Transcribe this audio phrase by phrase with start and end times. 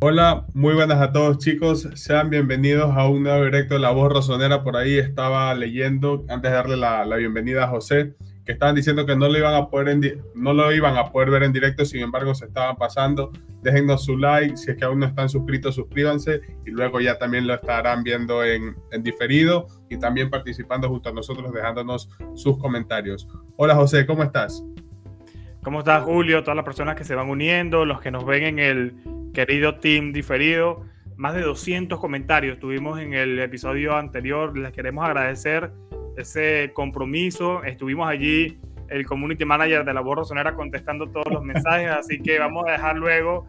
[0.00, 4.12] Hola, muy buenas a todos chicos, sean bienvenidos a un nuevo directo de La Voz
[4.12, 4.62] Rosonera.
[4.62, 8.14] Por ahí estaba leyendo, antes de darle la, bienvenida a José,
[8.46, 11.42] que estaban diciendo que no lo, iban a poder no lo iban a poder ver
[11.42, 13.32] en directo, sin embargo se estaban pasando.
[13.60, 17.48] Déjennos su like, si es que aún no están suscritos, suscríbanse y luego ya también
[17.48, 23.26] lo estarán viendo en, en diferido y también participando junto a nosotros, dejándonos sus comentarios.
[23.56, 24.62] Hola José, ¿cómo estás?
[25.64, 26.44] ¿Cómo estás Julio?
[26.44, 30.12] Todas las personas que se van uniendo, los que nos ven en el querido team
[30.12, 30.84] diferido.
[31.16, 34.58] Más de 200 comentarios tuvimos en el episodio anterior.
[34.58, 35.70] Les queremos agradecer
[36.16, 37.62] ese compromiso.
[37.62, 42.40] Estuvimos allí el community manager de la Borra Sonera contestando todos los mensajes, así que
[42.40, 43.46] vamos a dejar luego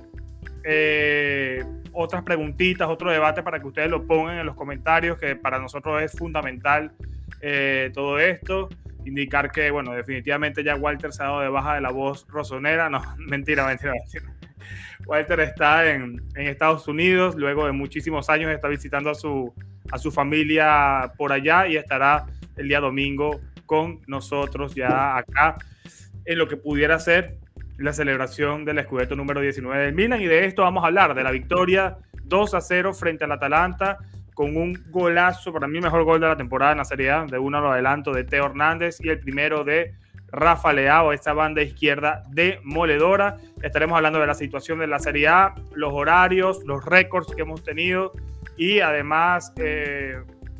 [0.63, 5.57] eh, otras preguntitas, otro debate para que ustedes lo pongan en los comentarios, que para
[5.57, 6.91] nosotros es fundamental
[7.41, 8.69] eh, todo esto.
[9.05, 12.91] Indicar que, bueno, definitivamente ya Walter se ha dado de baja de la voz rosonera.
[12.91, 14.38] No, mentira, mentira, mentira.
[15.09, 19.51] Walter está en, Estados Unidos, luego de muchísimos años está visitando a su,
[19.91, 25.57] a su familia por allá y estará el día domingo con nosotros ya acá.
[26.25, 27.39] En lo que pudiera ser
[27.77, 30.21] la celebración del escudeto número 19 del Milan.
[30.21, 33.97] Y de esto vamos a hablar, de la victoria 2 a 0 frente al Atalanta
[34.35, 37.39] con un golazo, para mí mejor gol de la temporada en la Serie A, de
[37.39, 39.95] uno lo adelanto de Teo Hernández y el primero de
[40.31, 43.37] Rafa Leao, esta banda izquierda demoledora.
[43.61, 47.63] Estaremos hablando de la situación de la Serie A, los horarios, los récords que hemos
[47.63, 48.13] tenido
[48.57, 50.17] y además eh,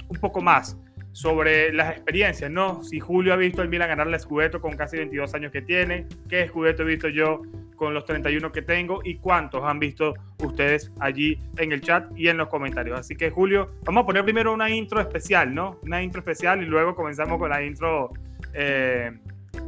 [0.08, 0.78] un poco más
[1.12, 2.84] sobre las experiencias, ¿no?
[2.84, 6.08] Si Julio ha visto el Milan ganar el Scudetto con casi 22 años que tiene,
[6.30, 7.42] qué Scudetto he visto yo
[7.75, 12.28] con los 31 que tengo y cuántos han visto ustedes allí en el chat y
[12.28, 13.00] en los comentarios.
[13.00, 15.80] Así que Julio, vamos a poner primero una intro especial, ¿no?
[15.84, 18.12] Una intro especial y luego comenzamos con la intro
[18.53, 19.12] eh,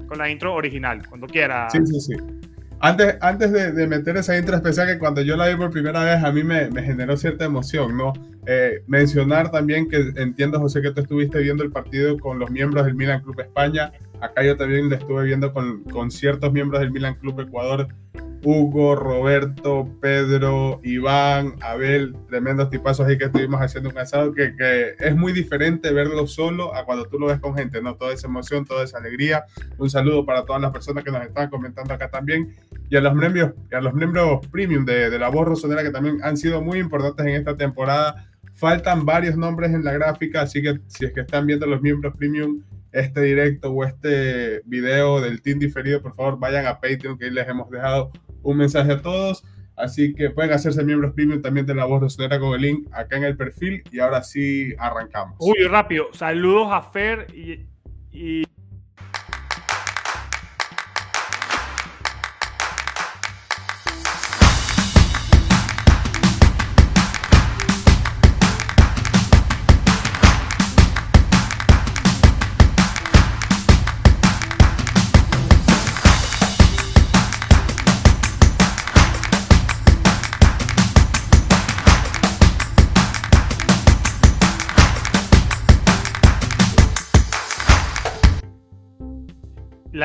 [0.08, 1.70] con la intro original, cuando quiera.
[1.70, 2.14] Sí, sí, sí.
[2.84, 6.24] Antes, antes de, meter esa intro especial que cuando yo la vi por primera vez
[6.24, 8.12] a mí me, generó cierta emoción, ¿no?
[8.48, 12.86] Eh, mencionar también que entiendo, José, que tú estuviste viendo el partido con los miembros
[12.86, 13.92] del Milan Club España.
[14.20, 17.88] Acá yo también lo estuve viendo con, con ciertos miembros del Milan Club Ecuador
[18.44, 24.96] Hugo, Roberto, Pedro, Iván, Abel, tremendos tipazos ahí que estuvimos haciendo un asado, que, que,
[25.00, 27.96] es muy diferente verlo solo a cuando tú lo ves con gente, ¿no?
[27.96, 29.44] Toda esa emoción, toda esa alegría.
[29.78, 32.56] Un saludo para todas las personas que nos están comentando acá también
[32.90, 36.18] y a los miembros, a los miembros premium de, de la voz rosonera que también
[36.24, 38.28] han sido muy importantes en esta temporada.
[38.54, 42.16] Faltan varios nombres en la gráfica, así que si es que están viendo los miembros
[42.18, 47.26] premium, este directo o este video del team diferido, por favor vayan a Patreon que
[47.26, 48.12] ahí les hemos dejado
[48.44, 49.44] un mensaje a todos.
[49.76, 53.18] Así que pueden hacerse miembros premium también de la voz rosonera con el link acá
[53.18, 53.84] en el perfil.
[53.92, 55.38] Y ahora sí arrancamos.
[55.40, 56.08] Uy, rápido.
[56.14, 58.44] Saludos a Fer y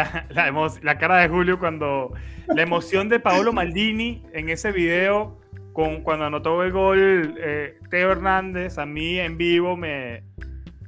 [0.02, 2.12] la, cara de Julio cuando
[2.48, 5.40] la emoción de Paolo Maldini en ese video
[5.72, 10.22] con, cuando anotó el gol eh, Teo Hernández, a mí en vivo me,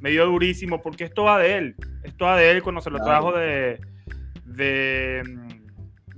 [0.01, 2.99] me dio durísimo porque es toda de él, es toda de él cuando se lo
[3.03, 3.81] trajo de,
[4.45, 5.23] de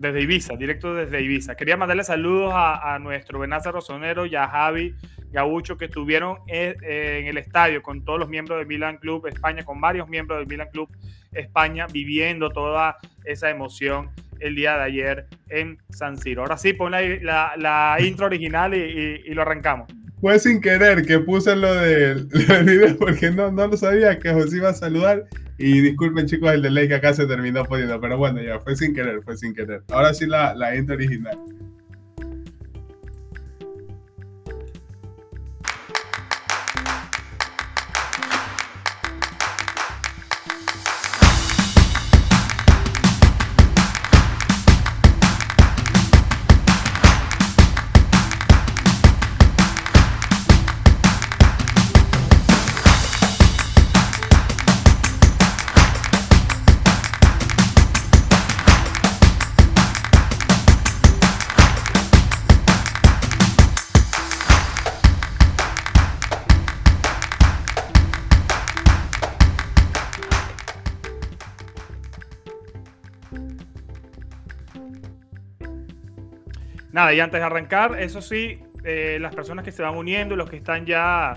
[0.00, 1.54] desde Ibiza, directo desde Ibiza.
[1.54, 4.94] Quería mandarle saludos a, nuestro Benaza Rosonero y a Javi
[5.30, 9.62] Gaucho que estuvieron en, en, el estadio con todos los miembros del Milan Club España,
[9.62, 10.88] con varios miembros del Milan Club
[11.32, 14.10] España viviendo toda esa emoción
[14.40, 16.42] el día de ayer en San Siro.
[16.42, 19.92] Ahora sí, pon la, la, intro original y, lo arrancamos.
[20.20, 22.26] Fue sin querer que puse lo del,
[22.64, 25.26] video porque no, no lo sabía que José iba a saludar.
[25.58, 28.94] Y disculpen chicos el delay que acá se terminó poniendo, pero bueno, ya fue sin
[28.94, 29.82] querer, fue sin querer.
[29.88, 31.36] Ahora sí la, la intro original.
[77.00, 80.50] Nada, y antes de arrancar, eso sí, eh, las personas que se van uniendo, los
[80.50, 81.32] que están ya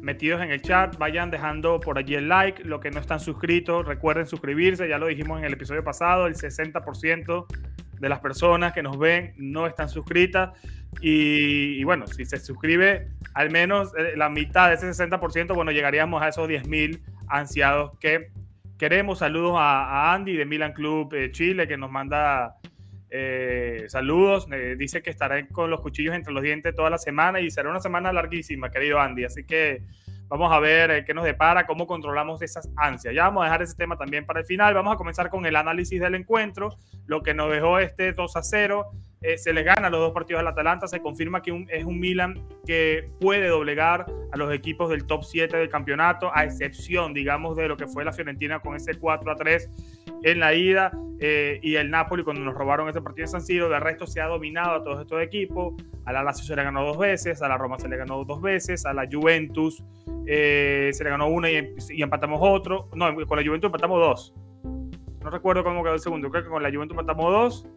[0.00, 2.62] metidos en el chat, vayan dejando por allí el like.
[2.62, 4.88] Los que no están suscritos, recuerden suscribirse.
[4.88, 7.46] Ya lo dijimos en el episodio pasado, el 60%
[7.98, 10.50] de las personas que nos ven no están suscritas.
[11.00, 16.22] Y, bueno, si se suscribe al menos eh, la mitad de ese 60%, bueno, llegaríamos
[16.22, 18.30] a esos 10.000 ansiados que
[18.78, 19.18] queremos.
[19.18, 22.54] Saludos a, Andy de Milan Club eh, Chile, que nos manda
[23.10, 24.48] eh, saludos.
[24.76, 27.80] dice que estará con los cuchillos entre los dientes toda la semana y será una
[27.80, 29.24] semana larguísima, querido Andy.
[29.24, 29.82] Así que
[30.28, 33.14] vamos a ver qué nos depara, cómo controlamos esas ansias.
[33.14, 34.74] Ya vamos a dejar ese tema también para el final.
[34.74, 36.76] Vamos a comenzar con el análisis del encuentro,
[37.06, 38.90] lo que nos dejó este 2 a 0
[39.20, 42.40] eh, se le gana los dos partidos al Atalanta, se confirma que es un Milan
[42.64, 47.66] que puede doblegar a los equipos del top 7 del campeonato, a excepción, digamos, de
[47.66, 49.70] lo que fue la Fiorentina con ese 4 a 3
[50.22, 53.68] en la ida eh, y el Napoli cuando nos robaron ese partido en San Siro.
[53.68, 55.74] De resto se ha dominado a todos estos equipos.
[56.04, 58.40] A la Lazio se le ganó dos veces, a la Roma se le ganó dos
[58.40, 59.82] veces, a la Juventus
[60.26, 62.88] eh, se le ganó una y, y, empatamos otro.
[62.94, 64.34] No, con la Juventus empatamos dos.
[65.22, 67.68] No recuerdo cómo quedó el segundo, creo que con la Juventus empatamos dos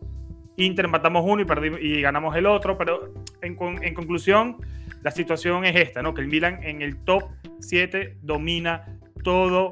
[0.62, 4.58] Inter matamos uno y, perdimos, y ganamos el otro, pero en, conclusión,
[5.02, 6.14] la situación es esta, ¿no?
[6.14, 7.24] Que el Milan en el top
[7.60, 8.86] 7 domina
[9.24, 9.72] todo,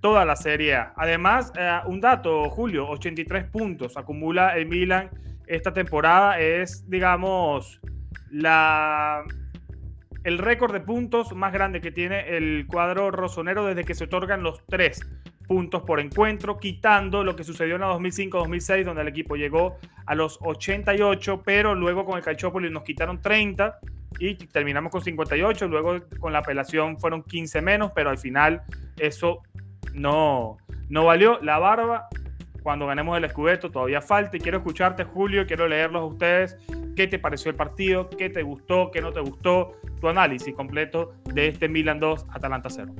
[0.00, 0.92] toda la Serie A.
[0.96, 5.10] Además, eh, un dato, Julio, 83 puntos acumula el Milan
[5.46, 6.38] esta temporada.
[6.38, 7.80] Es, digamos,
[8.30, 9.24] la,
[10.24, 14.42] el récord de puntos más grande que tiene el cuadro rosonero desde que se otorgan
[14.42, 15.00] los tres
[15.46, 19.76] puntos por encuentro, quitando lo que sucedió en la 2005-2006, donde el equipo llegó
[20.06, 23.78] a los 88, pero luego con el Calciopoli nos quitaron 30
[24.18, 28.62] y terminamos con 58, luego con la apelación fueron 15 menos, pero al final
[28.98, 29.42] eso
[29.92, 30.56] no,
[30.88, 31.38] no valió.
[31.42, 32.08] La barba,
[32.62, 36.58] cuando ganemos el Scudetto, todavía falta y quiero escucharte, Julio, quiero leerlos a ustedes.
[36.96, 38.08] ¿Qué te pareció el partido?
[38.08, 38.90] ¿Qué te gustó?
[38.92, 39.72] ¿Qué no te gustó?
[40.00, 42.94] Tu análisis completo de este Milan 2, Atalanta 0.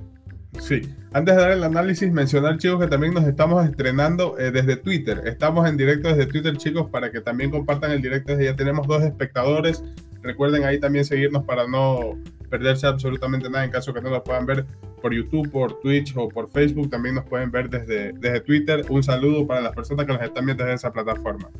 [0.59, 4.77] Sí, antes de dar el análisis, mencionar chicos que también nos estamos estrenando eh, desde
[4.77, 5.23] Twitter.
[5.27, 8.39] Estamos en directo desde Twitter chicos para que también compartan el directo.
[8.41, 9.83] Ya tenemos dos espectadores.
[10.23, 12.19] Recuerden ahí también seguirnos para no
[12.49, 14.65] perderse absolutamente nada en caso que no nos puedan ver
[15.03, 16.89] por YouTube, por Twitch o por Facebook.
[16.89, 18.87] También nos pueden ver desde, desde Twitter.
[18.89, 21.51] Un saludo para las personas que nos están viendo desde esa plataforma.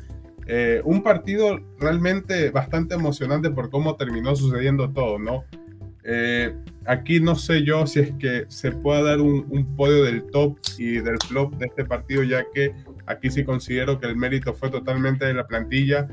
[0.47, 5.43] Eh, un partido realmente bastante emocionante por cómo terminó sucediendo todo, ¿no?
[6.07, 6.55] Eh,
[6.85, 10.99] aquí no sé yo si es que se pueda dar un, podio del top y
[10.99, 12.73] del flop de este partido, ya que
[13.07, 16.07] aquí sí considero que el mérito fue totalmente de la plantilla.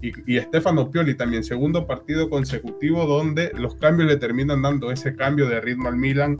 [0.00, 5.48] Y, Stefano Pioli también, segundo partido consecutivo donde los cambios le terminan dando ese cambio
[5.48, 6.38] de ritmo al Milan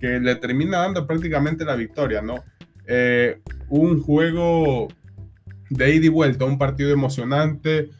[0.00, 2.42] que le termina dando prácticamente la victoria, ¿no?
[2.88, 3.38] Eh,
[3.68, 4.88] un juego
[5.70, 7.90] de ida y vuelta, un partido emocionante,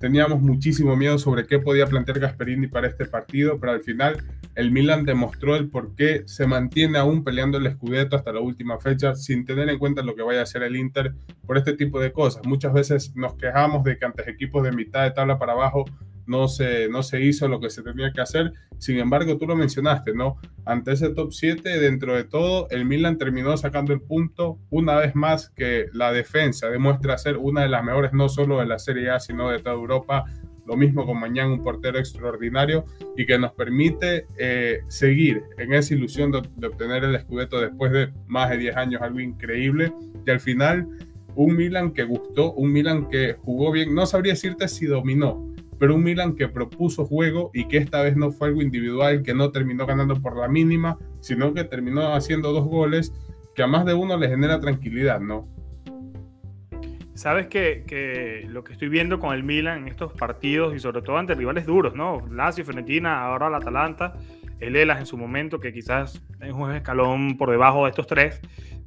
[0.00, 4.16] Teníamos muchísimo miedo sobre qué podía plantear Gasperini para este partido, pero al final
[4.54, 8.78] el Milan demostró el por qué se mantiene aún peleando el Scudetto hasta la última
[8.78, 11.12] fecha sin tener en cuenta lo que vaya a hacer el Inter
[11.46, 12.46] por este tipo de cosas.
[12.46, 15.84] Muchas veces nos quejamos de que antes equipos de mitad de tabla para abajo
[16.26, 18.52] no se, no se hizo lo que se tenía que hacer.
[18.78, 20.38] Sin embargo, tú lo mencionaste, ¿no?
[20.64, 25.14] Ante ese top 7, dentro de todo, el Milan terminó sacando el punto una vez
[25.14, 29.10] más que la defensa demuestra ser una de las mejores, no solo de la Serie
[29.10, 30.24] A, sino de toda Europa.
[30.66, 32.84] Lo mismo con Mañana, un portero extraordinario
[33.16, 38.12] y que nos permite eh, seguir en esa ilusión de, obtener el Scudetto después de
[38.28, 39.92] más de 10 años, algo increíble.
[40.24, 40.86] Y al final,
[41.34, 43.94] un Milan que gustó, un Milan que jugó bien.
[43.94, 48.14] No sabría decirte si dominó, pero un Milan que propuso juego y que esta vez
[48.14, 52.52] no fue algo individual, que no terminó ganando por la mínima, sino que terminó haciendo
[52.52, 53.14] dos goles
[53.54, 55.48] que a más de uno le genera tranquilidad, ¿no?
[57.14, 61.16] Sabes que, lo que estoy viendo con el Milan en estos partidos y sobre todo
[61.16, 62.26] ante rivales duros, ¿no?
[62.30, 64.12] Lazio, Fiorentina, ahora el Atalanta,
[64.58, 68.38] el Elas en su momento, que quizás es un escalón por debajo de estos tres,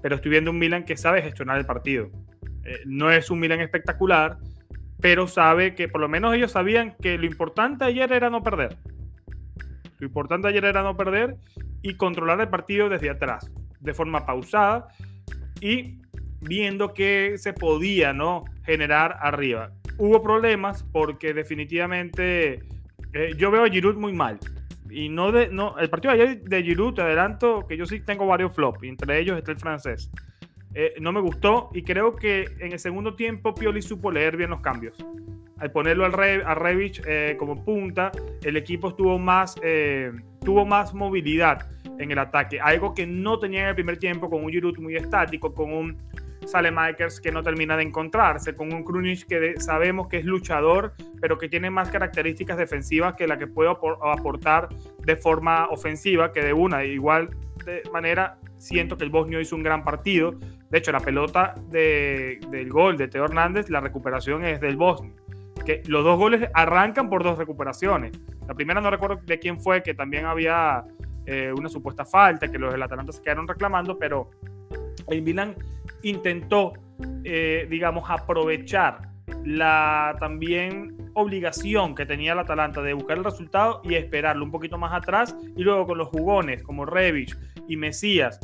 [0.04, 2.12] pero estoy viendo un Milan que sabe gestionar el partido.
[2.66, 4.38] Eh, no es un Milan espectacular,
[5.02, 8.78] pero sabe que por lo menos ellos sabían que lo importante ayer era no perder.
[10.00, 11.38] Lo importante ayer era no perder
[11.82, 14.88] y controlar el partido desde atrás, de forma pausada
[15.62, 16.00] y
[16.42, 18.46] viendo que se podía ¿no?
[18.66, 19.72] generar arriba.
[19.98, 22.64] Hubo problemas porque definitivamente
[23.14, 24.40] eh, yo veo a Giroud muy mal.
[24.90, 28.00] Y no de, no, el partido de ayer de Giroud, te adelanto que yo sí
[28.02, 30.12] tengo varios flops, entre ellos está el francés.
[30.76, 34.50] Eh, no me gustó y creo que en el segundo tiempo Pioli supo leer bien
[34.50, 34.98] los cambios.
[35.58, 38.12] Al ponerlo al Re a Revich eh, como punta,
[38.42, 40.12] el equipo tuvo más, eh,
[40.44, 44.44] tuvo más movilidad en el ataque, algo que no tenía en el primer tiempo con
[44.44, 45.98] un Giroud muy estático, con un,
[46.48, 51.38] Salemakers que no termina de encontrarse, con un Krunic que sabemos que es luchador, pero
[51.38, 56.54] que tiene más características defensivas que la que puede aportar de forma ofensiva, que de
[56.54, 57.30] una igual
[57.66, 60.36] de manera siento que el Bosnio hizo un gran partido.
[60.74, 65.14] De hecho, la pelota del gol de Teo Hernández, la recuperación es del Bosnio.
[65.64, 68.20] Que los dos goles arrancan por dos recuperaciones.
[68.48, 70.84] La primera no recuerdo de quién fue, que también había
[71.28, 74.32] eh, una supuesta falta, que los del Atalanta se quedaron reclamando, pero
[75.10, 75.54] el Milan
[76.02, 76.74] intentó,
[77.24, 79.10] eh, digamos, aprovechar
[79.46, 84.80] la también obligación que tenía el Atalanta de buscar el resultado y esperarlo un poquito
[84.80, 87.38] más atrás y luego con los jugones como Revich
[87.68, 88.40] y Mesías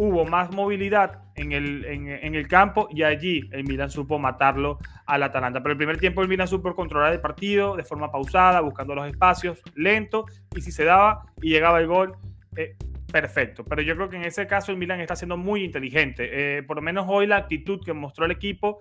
[0.00, 5.22] hubo más movilidad en el, en, el, campo y allí el Milan supo matarlo al
[5.22, 5.62] Atalanta.
[5.62, 9.08] Pero el primer tiempo el Milan supo controlar el partido de forma pausada, buscando los
[9.08, 12.14] espacios, lento, y si se daba y llegaba el gol,
[12.56, 12.76] eh,
[13.10, 13.64] perfecto.
[13.64, 16.58] Pero yo creo que en ese caso el Milan está siendo muy inteligente.
[16.58, 18.78] Eh, por lo menos hoy la actitud que mostró el equipo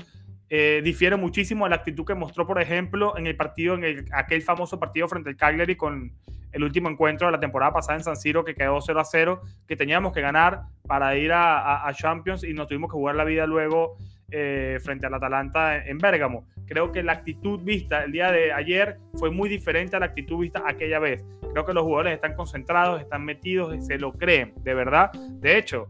[0.50, 4.06] eh, difiere muchísimo a la actitud que mostró, por ejemplo, en el partido, en el,
[4.12, 6.12] aquel famoso partido frente al Cagliari con
[6.52, 9.42] el último encuentro de la temporada pasada en San Siro, que quedó 0 a 0,
[9.68, 13.46] que teníamos que ganar para ir a, Champions y nos tuvimos que jugar la vida
[13.46, 13.98] luego
[14.32, 16.48] eh, frente al Atalanta en Bérgamo.
[16.66, 20.40] Creo que la actitud vista el día de ayer fue muy diferente a la actitud
[20.40, 21.24] vista aquella vez.
[21.52, 25.12] Creo que los jugadores están concentrados, están metidos, se lo creen, de verdad.
[25.14, 25.90] De hecho,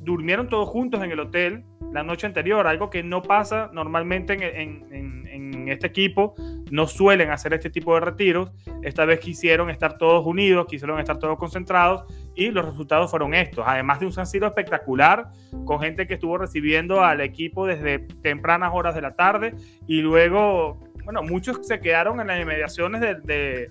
[0.00, 4.32] durmieron todos juntos en el hotel la noche anterior, algo que no pasa normalmente
[4.62, 6.34] en, este equipo,
[6.72, 8.50] no suelen hacer este tipo de retiros,
[8.82, 13.64] esta vez quisieron estar todos unidos, quisieron estar todos concentrados y los resultados fueron estos,
[13.66, 15.28] además de un San Siro espectacular,
[15.64, 19.54] con gente que estuvo recibiendo al equipo desde tempranas horas de la tarde
[19.86, 23.70] y luego, bueno, muchos se quedaron en las inmediaciones de,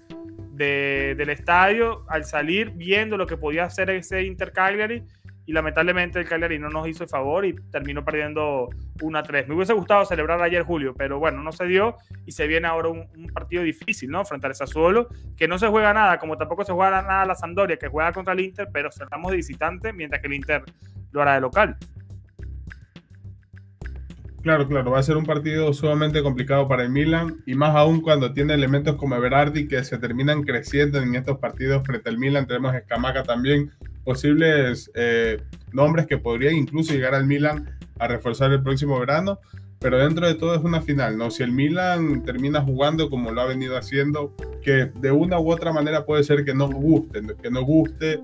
[0.54, 5.04] del estadio al salir viendo lo que podía hacer ese Inter Cagliari
[5.52, 8.70] lamentablemente el Cagliari no nos hizo el favor y terminó perdiendo
[9.02, 9.48] 1 a 3.
[9.48, 12.90] Me hubiese gustado celebrar ayer Julio, pero bueno, no se dio y se viene ahora
[12.90, 14.26] un, partido difícil, ¿no?
[14.26, 17.78] Frente al Sassuolo, que no se juega nada, como tampoco se juega nada la Sampdoria,
[17.78, 20.64] que juega contra el Inter, pero cerramos de visitante, mientras que el Inter
[21.12, 21.78] lo hará de local.
[24.42, 28.02] Claro, claro, va a ser un partido sumamente complicado para el Milan y más aún
[28.02, 32.48] cuando tiene elementos como Everardi que se terminan creciendo en estos partidos frente al Milan.
[32.48, 33.72] Tenemos Escamaca también,
[34.04, 35.42] posibles eh,
[35.72, 39.40] nombres que podrían incluso llegar al Milan a reforzar el próximo verano,
[39.80, 41.32] pero dentro de todo es una final, ¿no?
[41.32, 45.74] Si el Milan termina jugando como lo ha venido haciendo, que de una u otra
[45.74, 48.22] manera puede ser que no guste, que no guste,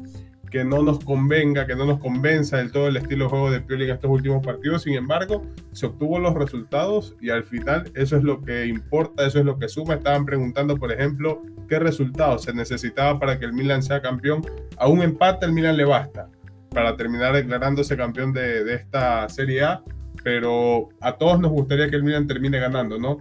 [0.49, 3.61] que no nos convenga, que no nos convenza del todo el estilo de juego de
[3.61, 8.17] Pioli en estos últimos partidos, sin embargo, se obtuvo los resultados y al final eso
[8.17, 9.95] es lo que importa, eso es lo que suma.
[9.95, 14.41] Estaban preguntando, por ejemplo, qué resultados se necesitaba para que el Milan sea campeón.
[14.77, 16.29] A un empate el Milan le basta
[16.69, 19.83] para terminar declarándose campeón de, esta Serie A,
[20.23, 23.19] pero a todos nos gustaría que el Milan termine ganando, ¿no?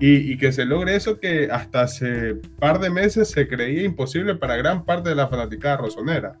[0.00, 4.34] Y, y, que se logre eso que hasta hace par de meses se creía imposible
[4.34, 6.38] para gran parte de la fanaticada rosonera.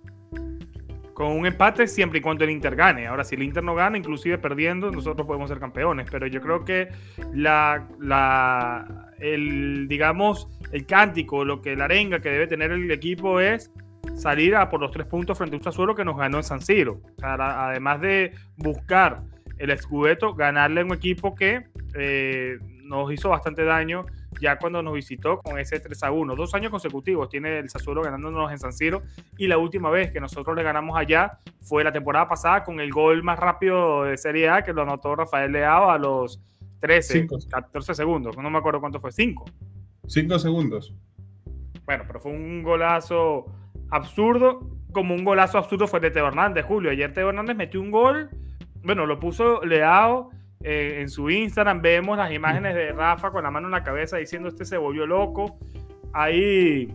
[1.16, 3.06] Con un empate siempre y cuando el Inter gane.
[3.06, 6.06] Ahora, si el Inter no gana, inclusive perdiendo, nosotros podemos ser campeones.
[6.10, 6.88] Pero yo creo que
[7.32, 13.40] la, la el, digamos, el cántico, lo que la arenga que debe tener el equipo
[13.40, 13.72] es
[14.14, 16.60] salir a por los tres puntos frente a un Sassuolo que nos ganó en San
[16.60, 17.00] Siro.
[17.22, 19.22] además de buscar
[19.56, 24.04] el escudeto, ganarle a un equipo que eh, nos hizo bastante daño
[24.40, 26.36] ya cuando nos visitó con ese 3 a 1.
[26.36, 29.02] Dos años consecutivos tiene el Sassuolo ganándonos en San Siro
[29.36, 32.90] y la última vez que nosotros le ganamos allá fue la temporada pasada con el
[32.90, 36.40] gol más rápido de Serie A que lo anotó Rafael Leao a los
[36.80, 38.36] 13, 14 segundos.
[38.36, 39.44] No me acuerdo cuánto fue, 5.
[40.06, 40.94] 5 segundos.
[41.84, 43.46] Bueno, pero fue un golazo
[43.90, 46.90] absurdo, como un golazo absurdo fue de Teo Hernández, Julio.
[46.90, 48.30] Ayer Teo Hernández metió un gol,
[48.82, 50.30] bueno, lo puso Leao
[50.68, 54.16] eh, en su Instagram, vemos las imágenes de Rafa con la mano en la cabeza
[54.16, 55.60] diciendo este se volvió loco.
[56.12, 56.92] Ahí,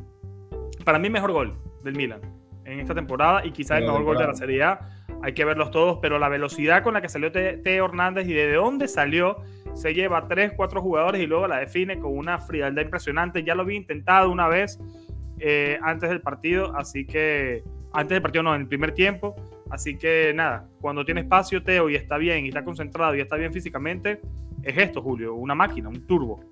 [0.83, 2.19] para mí, mejor gol del Milan
[2.65, 4.79] en esta temporada y quizá el mejor gol de la Serie A.
[5.23, 8.51] Hay que verlos todos, pero la velocidad con la que salió Teo Hernández y de
[8.51, 9.37] dónde salió,
[9.73, 13.45] se lleva 3, 4 jugadores y luego la define con una frialdad impresionante.
[13.45, 14.81] Ya lo había intentado una vez
[15.39, 17.63] eh, antes del partido, así que
[17.93, 19.33] antes del partido no, en el primer tiempo.
[19.71, 23.37] Así que nada, cuando tiene espacio Teo y está bien y está concentrado y está
[23.37, 24.19] bien físicamente,
[24.63, 26.43] es esto, Julio, una máquina, un turbo.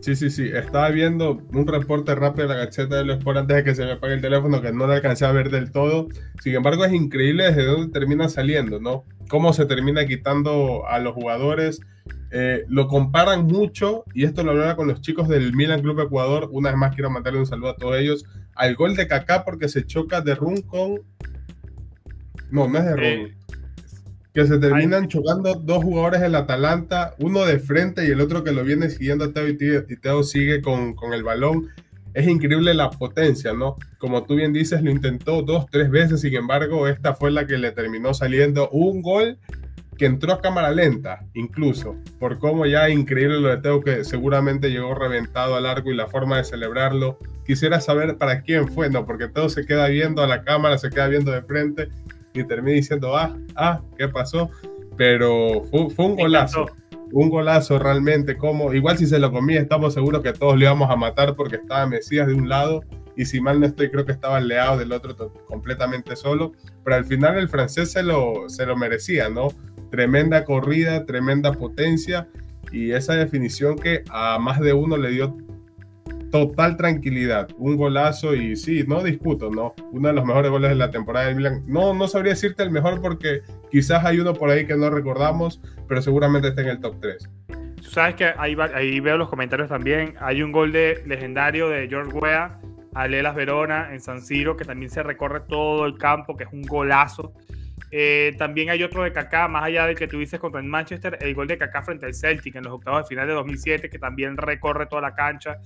[0.00, 0.48] Sí, sí, sí.
[0.48, 3.84] Estaba viendo un reporte rápido de la gacheta de los Sport antes de que se
[3.84, 6.08] me apague el teléfono, que no lo alcancé a ver del todo.
[6.42, 9.04] Sin embargo, es increíble desde dónde termina saliendo, ¿no?
[9.28, 11.80] Cómo se termina quitando a los jugadores.
[12.32, 16.48] Eh, lo comparan mucho, y esto lo hablaba con los chicos del Milan Club Ecuador.
[16.50, 18.24] Una vez más quiero mandarle un saludo a todos ellos.
[18.54, 21.02] Al gol de Kaká porque se choca de Run con.
[22.50, 23.34] No, no es de Run.
[24.34, 28.52] que se terminan chocando dos jugadores del Atalanta, uno de frente y el otro que
[28.52, 31.68] lo viene siguiendo a Teo y Teo sigue con, con el balón.
[32.12, 33.76] Es increíble la potencia, ¿no?
[33.98, 37.56] Como tú bien dices, lo intentó dos, tres veces, sin embargo, esta fue la que
[37.56, 39.38] le terminó saliendo un gol
[39.96, 44.70] que entró a cámara lenta, incluso, por cómo ya increíble lo de Teo, que seguramente
[44.70, 47.18] llegó reventado al arco y la forma de celebrarlo.
[47.46, 49.04] Quisiera saber para quién fue, ¿no?
[49.04, 51.88] Porque Teo se queda viendo a la cámara, se queda viendo de frente
[52.32, 54.50] y termina diciendo, ah, ah, ¿qué pasó?
[54.96, 56.66] Pero fue, un golazo.
[57.12, 60.90] Un golazo realmente, como igual si se lo comía, estamos seguros que todos le íbamos
[60.90, 62.82] a matar porque estaba Mesías de un lado
[63.16, 66.52] y si mal no estoy, creo que estaba Leao del otro completamente solo,
[66.84, 69.48] pero al final el francés se lo, se lo merecía, ¿no?
[69.90, 72.28] tremenda corrida, tremenda potencia
[72.72, 75.36] y esa definición que a más de uno le dio
[76.30, 79.74] total tranquilidad, un golazo y sí, no discuto, ¿no?
[79.92, 81.64] Uno de los mejores goles de la temporada del Milan.
[81.66, 85.60] No, no sabría decirte el mejor porque quizás hay uno por ahí que no recordamos,
[85.88, 87.28] pero seguramente está en el top 3.
[87.76, 90.14] Tú sabes que ahí, veo los comentarios también.
[90.20, 92.60] Hay un gol de legendario de George Weah
[92.94, 96.52] a Lelas Verona en San Siro que también se recorre todo el campo, que es
[96.52, 97.32] un golazo.
[97.92, 101.34] Eh, también hay otro de Kaká, más allá del que tuviste contra el Manchester, el
[101.34, 104.36] gol de Kaká frente al Celtic en los octavos de final de 2007, que también
[104.36, 105.58] recorre toda la cancha.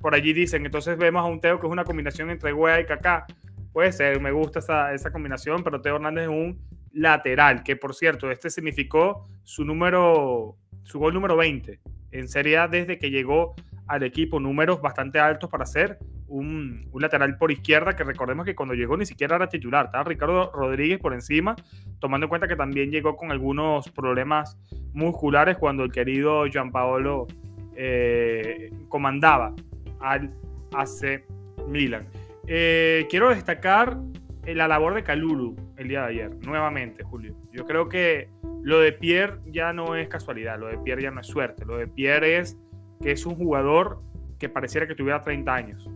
[0.00, 2.86] Por allí dicen, entonces vemos a un Teo que es una combinación entre Wea y
[2.86, 3.26] Kaká.
[3.72, 6.58] Puede ser, me gusta esa, esa combinación, pero Teo Hernández es un
[6.92, 11.80] lateral, que por cierto, este significó su número, su gol número 20
[12.12, 13.54] en Serie A desde que llegó
[13.86, 18.74] al equipo, números bastante altos para ser un, lateral por izquierda que recordemos que cuando
[18.74, 21.56] llegó ni siquiera era titular, estaba Ricardo Rodríguez por encima,
[21.98, 24.56] tomando en cuenta que también llegó con algunos problemas
[24.92, 27.26] musculares cuando el querido Gianpaolo
[27.74, 29.54] eh, comandaba
[30.00, 30.32] al
[30.72, 31.24] AC
[31.68, 32.06] Milan.
[32.46, 33.98] Eh, quiero destacar
[34.46, 37.36] la labor de Calulu el día de ayer, nuevamente, Julio.
[37.52, 38.28] Yo creo que
[38.62, 41.76] lo de Pierre ya no es casualidad, lo de Pierre ya no es suerte, lo
[41.76, 42.58] de Pierre es
[43.00, 44.02] que es un jugador
[44.38, 45.88] que pareciera que tuviera 30 años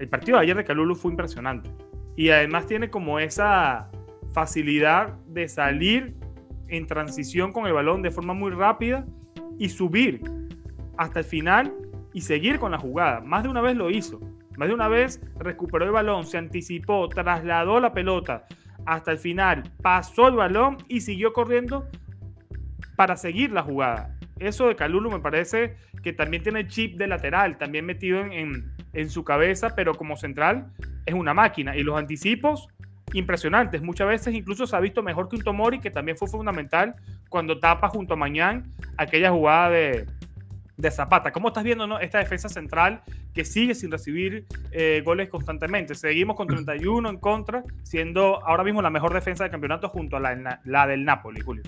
[0.00, 1.70] el partido de ayer de Calulu fue impresionante.
[2.16, 3.90] Y además tiene como esa
[4.32, 6.16] facilidad de salir
[6.68, 9.04] en transición con el balón de forma muy rápida
[9.58, 10.22] y subir
[10.96, 11.74] hasta el final
[12.12, 13.20] y seguir con la jugada.
[13.20, 14.20] Más de una vez lo hizo.
[14.56, 18.46] Más de una vez recuperó el balón, se anticipó, trasladó la pelota
[18.86, 21.88] hasta el final, pasó el balón y siguió corriendo
[22.96, 24.16] para seguir la jugada.
[24.38, 29.10] Eso de Calulu me parece que también tiene chip de lateral, también metido en, en
[29.10, 30.72] su cabeza, pero como central
[31.06, 31.76] es una máquina.
[31.76, 32.68] Y los anticipos,
[33.12, 33.82] impresionantes.
[33.82, 36.94] Muchas veces incluso se ha visto mejor que un Tomori, que también fue fundamental
[37.28, 40.06] cuando tapa junto a Mañán aquella jugada de,
[40.80, 41.32] de Zapata.
[41.32, 43.02] ¿Cómo estás viendo esta defensa central
[43.34, 45.94] que sigue sin recibir eh, goles constantemente?
[45.94, 50.20] Seguimos con 31 en contra, siendo ahora mismo la mejor defensa del campeonato junto a
[50.20, 51.62] la, la del Napoli, Julio.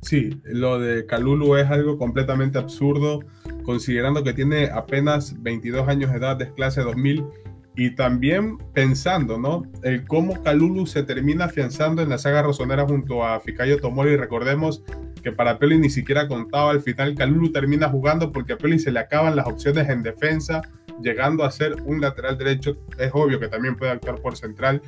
[0.00, 3.20] Sí, lo de Calulu es algo completamente absurdo,
[3.64, 7.24] considerando que tiene apenas 22 años de edad, es clase 2000,
[7.74, 9.62] y también pensando, ¿no?
[9.82, 14.16] El cómo Calulu se termina afianzando en la saga rosonera junto a Ficayo Tomori.
[14.16, 14.82] Recordemos
[15.22, 17.14] que para Pioli ni siquiera contaba al final.
[17.14, 20.60] Calulu termina jugando porque a Pioli se le acaban las opciones en defensa,
[21.00, 22.76] llegando a ser un lateral derecho.
[22.98, 24.82] Es obvio que también puede actuar por central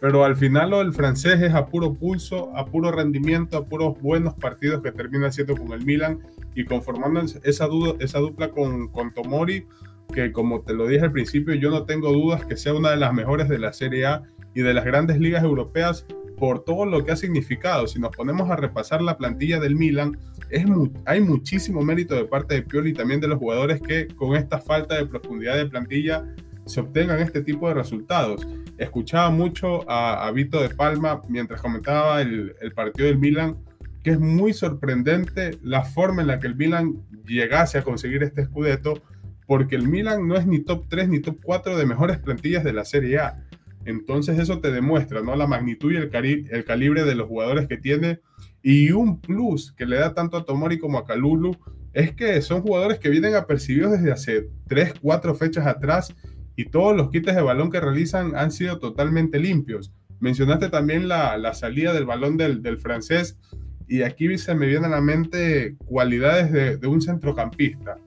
[0.00, 4.00] pero al final lo del francés es a puro pulso, a puro rendimiento, a puros
[4.00, 6.20] buenos partidos que termina haciendo con el Milan
[6.54, 9.66] y conformando esa, dupla con Tomori,
[10.12, 12.96] que como te lo dije al principio, yo no tengo dudas que sea una de
[12.96, 14.22] las mejores de la Serie A
[14.54, 17.86] y de las grandes ligas europeas por todo lo que ha significado.
[17.86, 20.18] Si nos ponemos a repasar la plantilla del Milan,
[20.50, 20.64] es
[21.06, 24.58] hay muchísimo mérito de parte de Pioli y también de los jugadores que con esta
[24.58, 26.24] falta de profundidad de plantilla
[26.66, 28.46] se obtengan este tipo de resultados.
[28.78, 33.56] Escuchaba mucho a, Vito de Palma mientras comentaba el, partido del Milan,
[34.02, 38.42] que es muy sorprendente la forma en la que el Milan llegase a conseguir este
[38.42, 39.02] escudeto,
[39.46, 42.72] porque el Milan no es ni top 3 ni top 4 de mejores plantillas de
[42.72, 43.44] la Serie A.
[43.84, 45.36] Entonces eso te demuestra ¿no?
[45.36, 48.20] la magnitud y el, calibre de los jugadores que tiene.
[48.62, 51.56] Y un plus que le da tanto a Tomori como a Calulu
[51.92, 56.14] es que son jugadores que vienen apercibidos desde hace 3, 4 fechas atrás
[56.56, 59.92] y todos los quites de balón que realizan han sido totalmente limpios.
[60.18, 63.38] Mencionaste también la, salida del balón del, francés
[63.86, 67.98] y aquí se me vienen a la mente cualidades de, un centrocampista.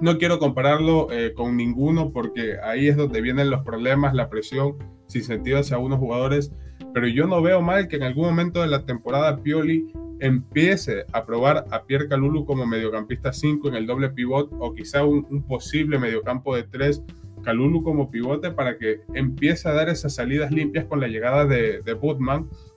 [0.00, 4.76] No quiero compararlo eh, con ninguno porque ahí es donde vienen los problemas, la presión
[5.06, 6.52] sin sentido hacia algunos jugadores,
[6.92, 9.86] pero yo no veo mal que en algún momento de la temporada Pioli
[10.20, 15.04] empiece a probar a Pierre Calulu como mediocampista 5 en el doble pivot o quizá
[15.04, 17.02] un, un posible mediocampo de 3
[17.44, 21.82] Calulu como pivote para que empiece a dar esas salidas limpias con la llegada de,
[21.82, 21.96] de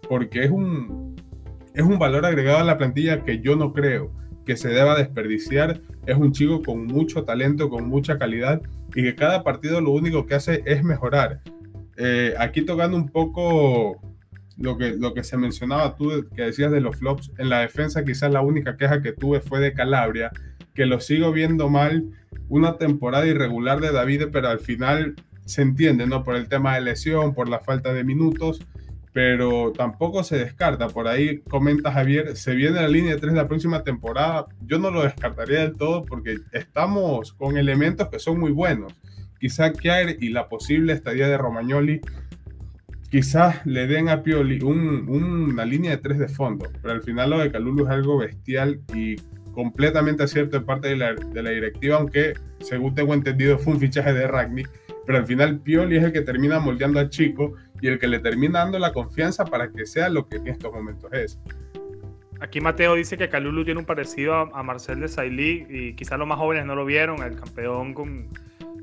[0.10, 1.16] porque es un,
[1.74, 4.12] es un valor agregado a la plantilla que yo no creo
[4.48, 5.82] que se deba desperdiciar.
[6.06, 8.62] Es un chico con mucho talento, con mucha calidad
[8.96, 11.42] y que cada partido lo único que hace es mejorar.
[11.98, 14.00] Eh, aquí tocando un poco
[14.58, 18.06] lo que, lo que se mencionaba tú, que decías de los flops, en la defensa
[18.06, 20.32] quizás la única queja que tuve fue de Calabria,
[20.74, 22.06] que lo sigo viendo mal,
[22.48, 26.24] una temporada irregular de David, pero al final se entiende, ¿no?
[26.24, 28.66] Por el tema de lesión, por la falta de minutos,
[29.18, 30.90] pero tampoco se descarta.
[30.90, 34.46] Por ahí comenta Javier, se viene la línea de 3 la próxima temporada.
[34.62, 38.94] Yo no lo descartaría del todo porque estamos con elementos que son muy buenos.
[39.40, 42.00] Quizá Kiaer y la posible estadía de Romagnoli
[43.10, 47.40] quizás le den a Pioli una línea de 3 de fondo, pero al final lo
[47.40, 49.16] de Calulu es algo bestial y
[49.52, 53.80] completamente acierto de parte de la, de la directiva, aunque según tengo entendido fue un
[53.80, 54.70] fichaje de Ragnick
[55.08, 58.20] pero al final Pioli es el que termina moldeando al chico y el que le
[58.20, 61.40] termina dando la confianza para que sea lo que en estos momentos es.
[62.40, 66.28] Aquí Mateo dice que Calulu tiene un parecido a, Marcel de Sailly y quizás los
[66.28, 67.96] más jóvenes no lo vieron, el campeón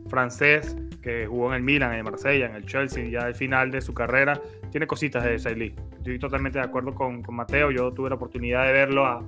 [0.09, 3.71] francés que jugó en el Milan, en el Marsella, en el Chelsea, ya al final
[3.71, 5.75] de su carrera, tiene cositas de Sailly.
[5.99, 9.23] Estoy totalmente de acuerdo con, Mateo, yo tuve la oportunidad de verlo a,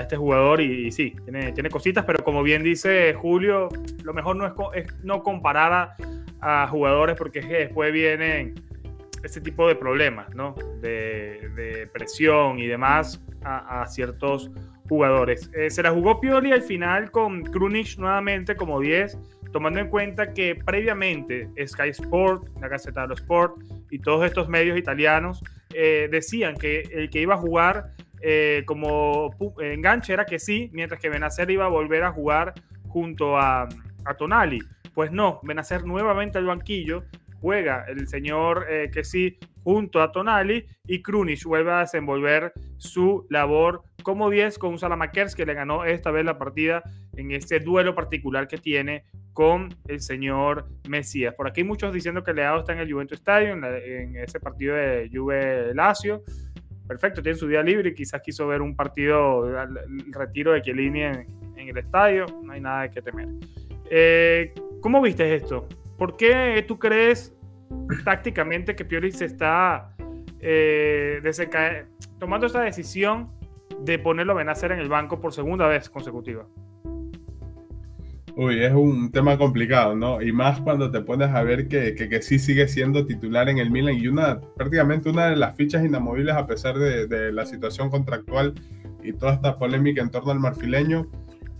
[0.00, 3.70] este jugador y, sí, tiene, tiene, cositas, pero como bien dice Julio,
[4.04, 5.96] lo mejor no es, no comparar a,
[6.68, 8.54] jugadores porque después vienen
[9.22, 10.54] este tipo de problemas, ¿no?
[10.80, 14.50] De, presión y demás a, ciertos
[14.88, 15.50] jugadores.
[15.54, 19.18] Eh, se la jugó Pioli al final con Krunic nuevamente como 10,
[19.52, 24.78] tomando en cuenta que previamente Sky Sport, la Gazzetta dello Sport y todos estos medios
[24.78, 25.42] italianos
[25.74, 31.00] eh, decían que el que iba a jugar eh, como enganche era que sí, mientras
[31.00, 32.54] que Benacer iba a volver a jugar
[32.88, 33.68] junto a,
[34.18, 34.60] Tonali.
[34.94, 37.04] Pues no, Benacer nuevamente al banquillo,
[37.40, 43.26] juega el señor eh, que sí junto a Tonali y Krunic vuelve a desenvolver su
[43.30, 46.82] labor como 10 con un Salamakers que le ganó esta vez la partida
[47.16, 51.34] en este duelo particular que tiene con el señor Mesías.
[51.34, 54.74] Por aquí muchos diciendo que Leao está en el Juventus Stadium, en, en ese partido
[54.74, 56.24] de Juve Lazio
[56.90, 61.02] perfecto, tiene su día libre y quizás quiso ver un partido, el retiro de Chiellini
[61.02, 63.28] en, el estadio, no hay nada que temer.
[63.90, 65.68] Eh, ¿Cómo viste esto?
[65.98, 67.34] ¿Por qué tú crees
[68.04, 69.94] tácticamente que Pioli se está
[70.40, 71.20] eh,
[72.18, 73.30] tomando esta decisión
[73.80, 76.46] de ponerlo a Benacer en el banco por segunda vez consecutiva?
[78.36, 80.22] Uy, es un tema complicado, ¿no?
[80.22, 83.70] Y más cuando te pones a ver que, que, sí sigue siendo titular en el
[83.70, 87.90] Milan y una prácticamente una de las fichas inamovibles a pesar de, de la situación
[87.90, 88.54] contractual
[89.02, 91.06] y toda esta polémica en torno al marfileño.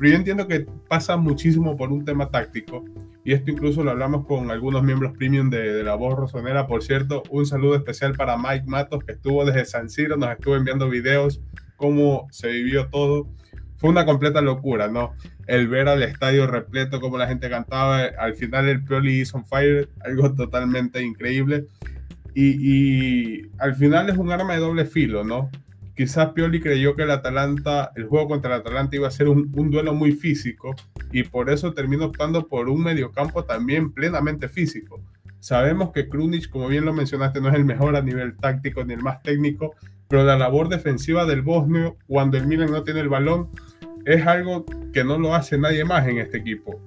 [0.00, 2.84] Pero yo entiendo que pasa muchísimo por un tema táctico
[3.22, 6.66] y esto incluso lo hablamos con algunos miembros premium de, de la voz rosonera.
[6.66, 10.56] Por cierto, un saludo especial para Mike Matos que estuvo desde San Siro, nos estuvo
[10.56, 11.40] enviando videos,
[11.76, 13.28] cómo se vivió todo
[13.80, 15.14] fue una completa locura, ¿no?
[15.46, 19.46] El ver al estadio repleto, como la gente cantaba, al final el Pioli hizo on
[19.46, 21.64] fire, algo totalmente increíble.
[22.34, 25.50] Y, al final es un arma de doble filo, ¿no?
[26.00, 29.52] Quizás Pioli creyó que el Atalanta, el juego contra el Atalanta iba a ser un,
[29.52, 30.74] duelo muy físico
[31.12, 34.98] y por eso terminó optando por un mediocampo también plenamente físico.
[35.40, 38.94] Sabemos que Krunic, como bien lo mencionaste, no es el mejor a nivel táctico ni
[38.94, 39.74] el más técnico,
[40.08, 43.50] pero la labor defensiva del bosnio cuando el Milan no tiene el balón
[44.06, 46.80] es algo que no lo hace nadie más en este equipo.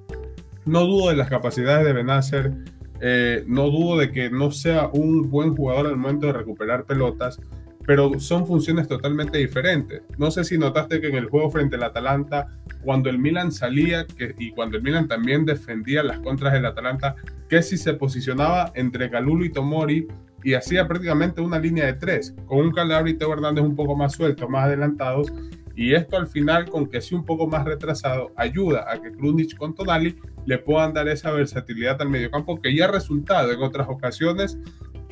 [0.65, 2.51] No dudo de las capacidades de Benacer,
[2.99, 7.39] eh, no dudo de que no sea un buen jugador al momento de recuperar pelotas,
[7.85, 10.01] pero son funciones totalmente diferentes.
[10.17, 12.47] No sé si notaste que en el juego frente al Atalanta,
[12.81, 14.05] cuando el Milan salía
[14.37, 17.15] y cuando el Milan también defendía las contras del Atalanta,
[17.49, 20.07] que si se posicionaba entre Calulu y Tomori
[20.43, 23.95] y hacía prácticamente una línea de tres, con un Calabria y Teo Hernández un poco
[23.95, 25.31] más sueltos, más adelantados,
[25.75, 29.57] y esto al final, con que sea un poco más retrasado, ayuda a que Krunic
[29.57, 30.15] con Tonali
[30.45, 34.59] le puedan dar esa versatilidad al mediocampo que ya ha resultado en otras ocasiones.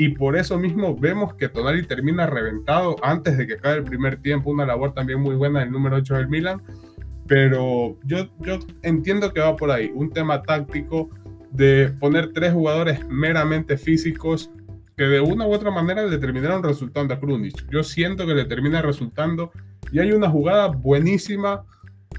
[0.02, 4.20] Y por eso mismo vemos que Tonali termina reventado antes de que acabe el primer
[4.20, 4.50] tiempo.
[4.50, 6.60] Una labor también muy buena del número 8 del Milan.
[7.28, 9.92] Pero yo, yo entiendo que va por ahí.
[9.94, 11.12] Un tema táctico
[11.52, 14.50] de poner tres jugadores meramente físicos
[14.98, 17.70] que de una u otra manera le terminaron resultando a Krunic.
[17.70, 19.52] Yo siento que le termina resultando
[19.92, 21.64] y hay una jugada buenísima.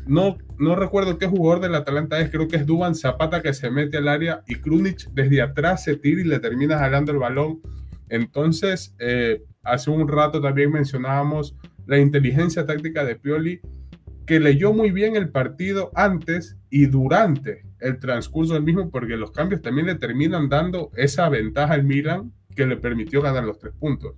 [0.07, 3.71] No, no recuerdo qué jugador del Atalanta es, creo que es Duban Zapata que se
[3.71, 7.61] mete al área y Krunic desde atrás se tira y le termina jalando el balón.
[8.09, 13.61] Entonces, eh, hace un rato también mencionábamos la inteligencia táctica de Pioli,
[14.27, 19.33] que leyó muy bien el partido antes y durante el transcurso del mismo, porque los
[19.33, 23.75] cambios también le terminan dando esa ventaja al Milan que le permitió ganar los tres
[23.79, 24.15] puntos.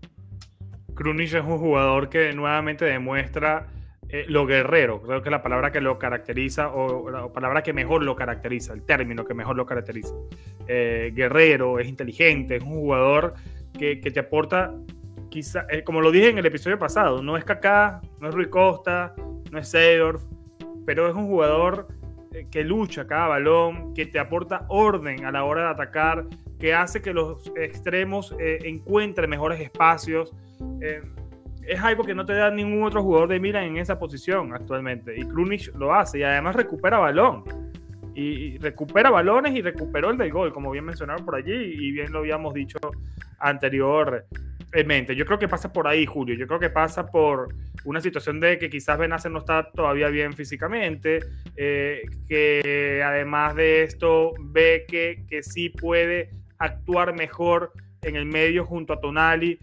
[0.94, 3.66] Krunic es un jugador que nuevamente demuestra
[4.09, 7.73] eh, lo guerrero, creo que es la palabra que lo caracteriza, o la palabra que
[7.73, 10.14] mejor lo caracteriza, el término que mejor lo caracteriza.
[10.67, 13.35] Eh, guerrero, es inteligente, es un jugador
[13.79, 14.75] que, te aporta,
[15.31, 18.49] quizá, eh, como lo dije en el episodio pasado, no es Kaká, no es Rui
[18.49, 19.14] Costa,
[19.51, 20.23] no es Seydorf,
[20.87, 21.88] pero es un jugador
[22.51, 26.27] que lucha cada balón, que te aporta orden a la hora de atacar,
[26.59, 30.33] que hace que los extremos encuentren mejores espacios
[31.66, 35.18] es algo que no te da ningún otro jugador de Milan en esa posición actualmente.
[35.18, 37.44] Y Krunic lo hace y además recupera balón.
[38.14, 42.12] Y recupera balones y recuperó el del gol, como bien mencionaron por allí y bien
[42.12, 42.79] lo habíamos dicho
[43.40, 45.16] anteriormente.
[45.16, 46.37] Yo creo que pasa por ahí, Julio.
[46.37, 47.53] Yo creo que pasa por
[47.85, 51.18] una situación de que quizás Benacer no está todavía bien físicamente,
[51.57, 57.72] eh, que además de esto ve que, que sí puede actuar mejor
[58.03, 59.59] en el medio junto a Tonali,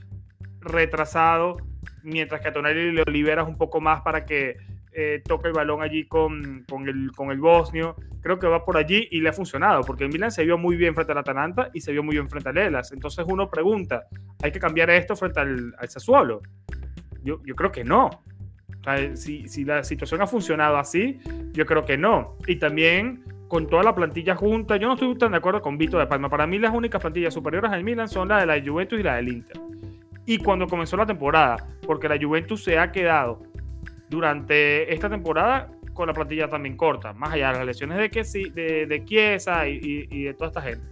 [0.59, 1.57] retrasado
[2.03, 4.57] mientras que a Tonali lo liberas un poco más para que
[4.93, 7.95] eh, toque el balón allí con, con, el, con el bosnio.
[8.21, 10.75] Creo que va por allí y le ha funcionado, porque el Milan se vio muy
[10.75, 12.91] bien frente al Atalanta y se vio muy bien frente al Elas.
[12.91, 14.07] Entonces uno pregunta,
[14.43, 16.41] ¿hay que cambiar esto frente al, al Sassuolo?
[17.23, 18.09] Yo, yo creo que no.
[19.13, 21.19] si, si la situación ha funcionado así,
[21.53, 22.37] yo creo que no.
[22.45, 25.97] Y también con toda la plantilla junta, yo no estoy tan de acuerdo con Vito
[25.97, 26.29] de Palma.
[26.29, 29.15] Para mí las únicas plantillas superiores al Milan son la de la Juventus y la
[29.15, 29.57] del Inter
[30.25, 33.41] y cuando comenzó la temporada, porque la Juventus se ha quedado
[34.09, 38.23] durante esta temporada con la plantilla también corta, más allá de las lesiones de, que,
[38.23, 40.83] de, de Chiesa y, de toda esta gente.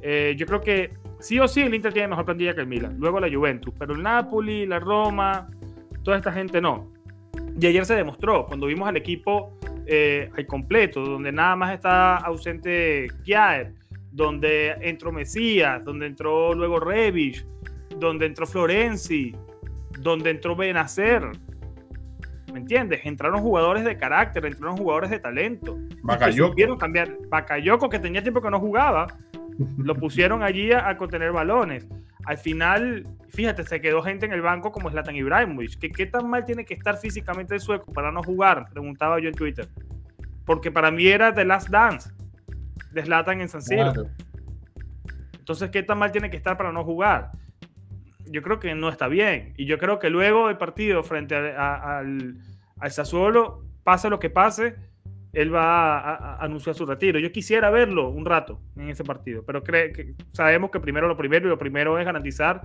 [0.00, 2.96] Eh, yo creo que sí o sí el Inter tiene mejor plantilla que el Milan,
[2.98, 5.48] luego la Juventus, pero el Napoli, la Roma,
[6.02, 6.92] toda esta gente no.
[7.58, 12.16] Y ayer se demostró, cuando vimos al equipo eh, al completo, donde nada más está
[12.16, 13.72] ausente Kjaer,
[14.10, 17.46] donde entró Mesías, donde entró luego Revich,
[17.98, 19.34] donde entró Florenzi,
[19.98, 21.22] donde entró Benacer.
[22.52, 23.00] ¿Me entiendes?
[23.04, 25.78] Entraron jugadores de carácter, entraron jugadores de talento.
[26.02, 26.78] Bakayoko.
[26.78, 27.16] cambiar.
[27.28, 29.06] Bakayoko, que tenía tiempo que no jugaba,
[29.76, 31.86] lo pusieron allí a, contener balones.
[32.24, 35.78] Al final, fíjate, se quedó gente en el banco como Zlatan Ibrahimovic.
[35.78, 38.66] ¿Qué, ¿Qué tan mal tiene que estar físicamente el sueco para no jugar?
[38.72, 39.68] Preguntaba yo en Twitter.
[40.44, 42.10] Porque para mí era The Last Dance
[42.92, 43.92] de Zlatan en San Siro.
[45.38, 47.30] Entonces, ¿qué tan mal tiene que estar para no jugar?
[48.30, 49.54] Yo creo que no está bien.
[49.56, 52.36] Y yo creo que luego del partido frente al,
[52.78, 54.74] al Sassuolo, pase lo que pase,
[55.32, 57.18] él va a, anunciar su retiro.
[57.18, 61.46] Yo quisiera verlo un rato en ese partido, pero que sabemos que primero lo primero
[61.46, 62.62] y lo primero es garantizar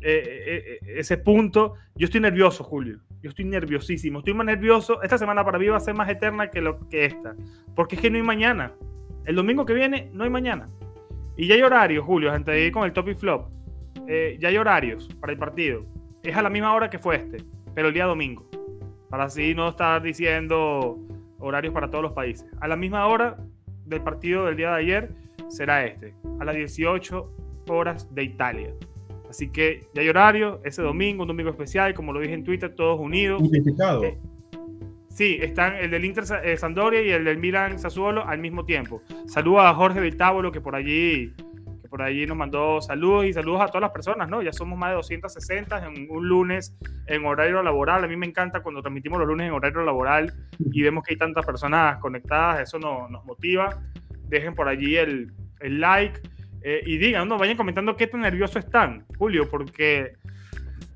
[0.00, 1.74] eh, eh, eh, ese punto.
[1.96, 3.00] Yo estoy nervioso, Julio.
[3.20, 4.20] Yo estoy nerviosísimo.
[4.20, 5.02] Estoy más nervioso.
[5.02, 7.34] Esta semana para mí va a ser más eterna que, lo, que esta.
[7.74, 8.72] Porque es que no hay mañana.
[9.24, 10.68] El domingo que viene no hay mañana.
[11.36, 13.50] Y ya hay horario, Julio, de ir con el top y flop.
[14.10, 15.84] Eh, ya hay horarios para el partido.
[16.22, 17.44] Es a la misma hora que fue este,
[17.74, 18.48] pero el día domingo.
[19.10, 20.98] Para así no estar diciendo
[21.38, 22.46] horarios para todos los países.
[22.60, 23.36] A la misma hora
[23.84, 25.10] del partido del día de ayer
[25.48, 27.30] será este, a las 18
[27.68, 28.72] horas de Italia.
[29.28, 32.74] Así que ya hay horario, ese domingo, un domingo especial, como lo dije en Twitter,
[32.74, 33.42] todos unidos.
[34.02, 34.18] Eh,
[35.10, 39.02] sí, están el del Inter eh, Sandoria y el del Milan Sassuolo al mismo tiempo.
[39.26, 41.34] Saludos a Jorge del Tábolo, que por allí
[41.88, 44.42] por allí nos mandó saludos y saludos a todas las personas, ¿no?
[44.42, 48.04] Ya somos más de 260 en un lunes en horario laboral.
[48.04, 51.18] A mí me encanta cuando transmitimos los lunes en horario laboral y vemos que hay
[51.18, 53.80] tantas personas conectadas, eso nos, motiva.
[54.28, 56.20] Dejen por allí el, el like
[56.62, 60.12] eh, y digan, no, vayan comentando qué tan nerviosos están, Julio, porque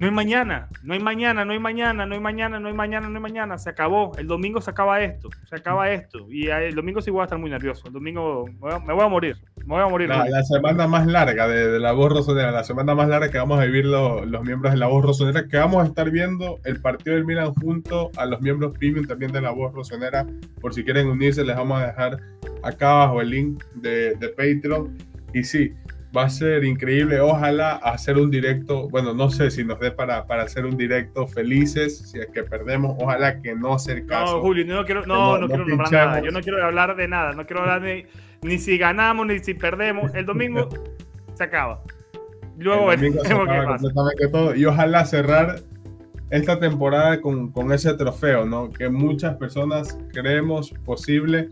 [0.03, 3.09] no hay mañana, no hay mañana, no hay mañana, no hay mañana, no hay mañana,
[3.09, 3.57] no hay mañana.
[3.57, 4.11] Se acabó.
[4.19, 6.27] El domingo se acaba esto, se acaba esto.
[6.29, 7.87] Y el domingo sí voy a estar muy nervioso.
[7.87, 9.37] El domingo me voy a, morir.
[9.59, 10.09] Me voy a morir.
[10.09, 13.65] La, semana más larga de, la voz rosonera, la semana más larga que vamos a
[13.65, 17.25] vivir los miembros de la voz rosonera, que vamos a estar viendo el partido del
[17.25, 20.27] Milan junto a los miembros premium también de la voz rosonera.
[20.61, 22.19] Por si quieren unirse, les vamos a dejar
[22.65, 24.99] acá abajo el link de, de Patreon.
[25.33, 25.73] Y sí,
[26.17, 27.21] va a ser increíble.
[27.21, 31.27] Ojalá hacer un directo, bueno, no sé si nos dé para, para hacer un directo
[31.27, 34.37] felices, si es que perdemos, ojalá que no sea el caso.
[34.37, 36.21] No, Julio, no quiero, no, no, quiero nombrar nada.
[36.21, 38.07] Yo no quiero hablar de nada, no quiero hablar de
[38.43, 40.15] ni si ganamos ni si perdemos.
[40.15, 40.69] El domingo
[41.35, 41.83] se acaba.
[42.59, 44.57] Luego veremos qué pasa.
[44.57, 45.61] Y ojalá cerrar
[46.31, 48.71] esta temporada con, con ese trofeo, ¿no?
[48.71, 51.49] Que muchas personas creemos posible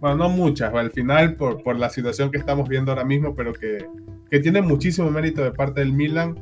[0.00, 3.52] bueno, no muchas, al final por, por, la situación que estamos viendo ahora mismo, pero
[3.52, 3.86] que,
[4.30, 6.38] que, tiene muchísimo mérito de parte del Milan,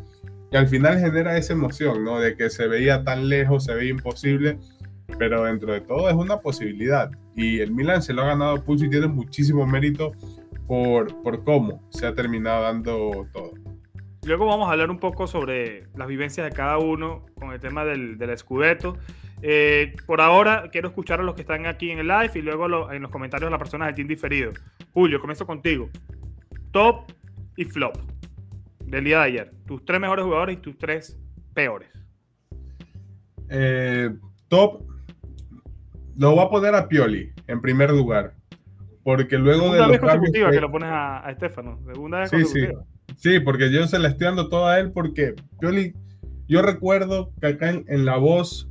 [0.51, 2.19] que al final genera esa emoción, ¿no?
[2.19, 4.59] De que se veía tan lejos, se veía imposible,
[5.19, 7.11] pero dentro de todo es una posibilidad.
[7.37, 10.13] Y el Milan se lo ha ganado pulso y tiene muchísimo mérito
[10.67, 13.53] por, por cómo se ha terminado dando todo.
[14.27, 17.85] Luego vamos a hablar un poco sobre las vivencias de cada uno con el tema
[17.85, 18.97] del, del Scudetto.
[19.47, 22.91] Eh, por ahora quiero escuchar a los que están aquí en el live y luego
[22.91, 24.53] en los comentarios a las personas del team diferido.
[24.95, 25.91] Julio, comienzo contigo.
[26.71, 27.13] Top
[27.55, 27.95] y flop
[28.87, 29.53] del día de ayer.
[29.67, 31.19] Tus tres mejores jugadores y tus tres
[31.53, 31.91] peores.
[33.51, 34.15] Eh,
[34.49, 34.83] top,
[36.17, 38.33] lo voy a poner a Pioli en primer lugar.
[39.03, 40.41] Porque luego de los cambios que...
[40.41, 40.61] que...
[40.63, 41.79] lo pones a, a Estefano.
[41.85, 42.67] Segunda vez sí, sí.
[43.17, 45.93] sí, porque yo se le estoy dando todo a él porque Pioli,
[46.49, 48.71] yo recuerdo que acá en, la voz,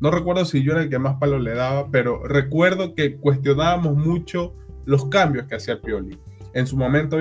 [0.00, 3.96] no recuerdo si yo era el que más palo le daba, pero recuerdo que cuestionábamos
[3.96, 4.54] mucho
[4.86, 6.18] los cambios que hacía Pioli.
[6.54, 7.16] En su momento,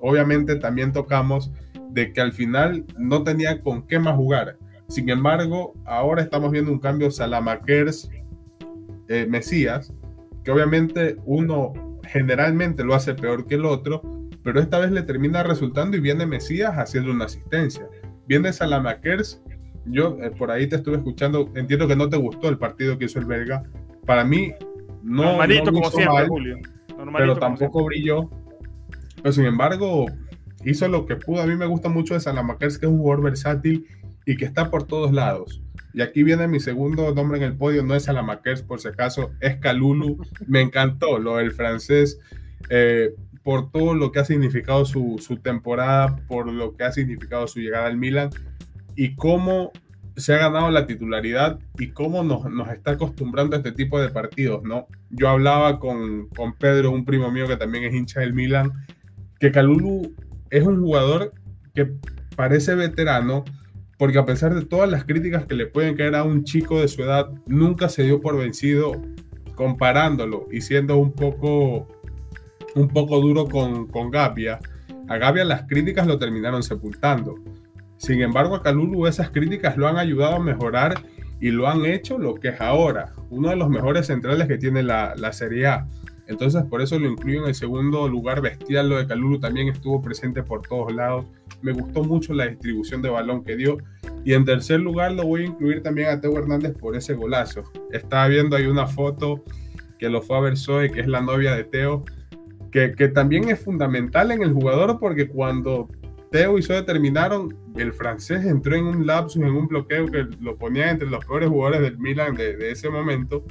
[0.00, 1.50] obviamente, también tocamos
[1.90, 4.58] de que al final no tenía con qué más jugar.
[4.88, 8.10] Sin embargo, ahora estamos viendo un cambio Salamakers
[9.08, 9.92] eh, Mesías,
[10.44, 11.72] que obviamente uno
[12.04, 14.02] generalmente lo hace peor que el otro,
[14.42, 17.88] pero esta vez le termina resultando y viene Mesías haciendo una asistencia.
[18.26, 19.42] Viene Salamakers,
[19.86, 23.06] yo eh, por ahí te estuve escuchando, entiendo que no te gustó el partido que
[23.06, 23.62] hizo el belga.
[24.06, 24.52] Para mí,
[25.02, 25.24] no.
[25.24, 26.58] Normalito como siempre, Julio.
[27.16, 28.30] pero tampoco brilló.
[29.16, 30.06] Pero sin embargo,
[30.64, 31.42] hizo lo que pudo.
[31.42, 33.86] A mí me gusta mucho de Salamakers, que es un jugador versátil
[34.26, 35.62] y que está por todos lados.
[35.92, 39.32] Y aquí viene mi segundo nombre en el podio, no es Salamakers por si acaso,
[39.40, 40.18] es Calulu.
[40.46, 42.20] Me encantó lo del francés,
[42.68, 47.48] eh, por todo lo que ha significado su, su, temporada, por lo que ha significado
[47.48, 48.30] su llegada al Milan
[49.00, 49.72] y cómo
[50.14, 54.62] se ha ganado la titularidad y cómo nos, está acostumbrando a este tipo de partidos,
[54.62, 54.88] ¿no?
[55.08, 58.72] Yo hablaba con, con Pedro, un primo mío que también es hincha del Milan,
[59.38, 60.14] que Calulu
[60.50, 61.32] es un jugador
[61.72, 61.94] que
[62.36, 63.42] parece veterano,
[63.96, 66.88] porque a pesar de todas las críticas que le pueden caer a un chico de
[66.88, 69.00] su edad, nunca se dio por vencido
[69.54, 71.88] comparándolo y siendo un poco,
[72.74, 74.14] un poco duro con, con.
[74.14, 77.36] A Gavia las críticas lo terminaron sepultando.
[78.00, 80.94] Sin embargo, a Calulu esas críticas lo han ayudado a mejorar
[81.38, 84.82] y lo han hecho lo que es ahora, uno de los mejores centrales que tiene
[84.82, 85.86] la, la Serie A.
[86.26, 88.88] Entonces, por eso lo incluyo en el segundo lugar bestial.
[88.88, 91.26] Lo de Calulu también estuvo presente por todos lados.
[91.60, 93.76] Me gustó mucho la distribución de balón que dio.
[94.24, 97.64] Y en tercer lugar lo voy a incluir también a Teo Hernández por ese golazo.
[97.92, 99.44] Estaba viendo ahí una foto
[99.98, 100.54] que lo fue a ver
[100.90, 102.04] que es la novia de Teo,
[102.72, 105.88] que, que también es fundamental en el jugador porque cuando
[106.30, 110.56] Teo y Zoe terminaron, el francés entró en un lapsus, en un bloqueo que lo
[110.56, 113.44] ponía entre los peores jugadores del Milan de, de ese momento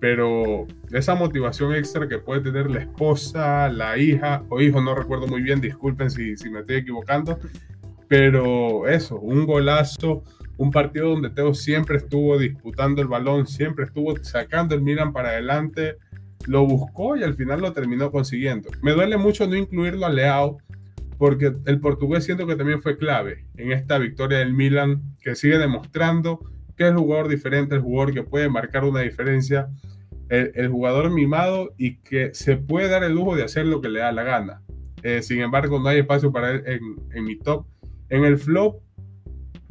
[0.00, 5.26] pero esa motivación extra que puede tener la esposa, la hija o hijo, no recuerdo
[5.26, 7.38] muy bien, disculpen si, si me estoy equivocando,
[8.08, 10.24] pero eso, un golazo,
[10.56, 15.28] un partido donde Teo siempre estuvo disputando el balón, siempre estuvo sacando el Milan para
[15.28, 15.98] adelante,
[16.46, 18.70] lo buscó y al final lo terminó consiguiendo.
[18.82, 20.58] Me duele mucho no incluirlo a Leao,
[21.20, 25.58] porque el portugués siento que también fue clave en esta victoria del Milan, que sigue
[25.58, 26.40] demostrando
[26.78, 29.68] que es jugador diferente, el jugador que puede marcar una diferencia
[30.30, 34.00] el, jugador mimado y que se puede dar el lujo de hacer lo que le
[34.00, 34.62] da la gana.
[35.02, 36.62] Eh, sin embargo, no hay espacio para él
[37.12, 37.66] en, mi top.
[38.08, 38.80] En el flop,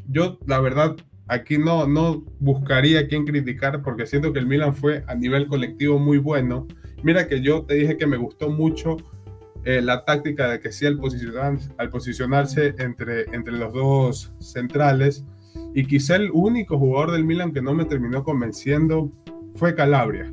[0.08, 4.76] yo la verdad aquí no, no buscaría a quién criticar porque siento que el Milan
[4.76, 6.68] fue a nivel colectivo muy bueno.
[7.02, 8.98] Mira que yo te dije que me gustó mucho
[9.66, 15.26] eh, la táctica de que sí al, posicionar, al posicionarse entre, entre los dos centrales
[15.74, 19.12] y quizá el único jugador del Milan que no me terminó convenciendo
[19.56, 20.32] fue Calabria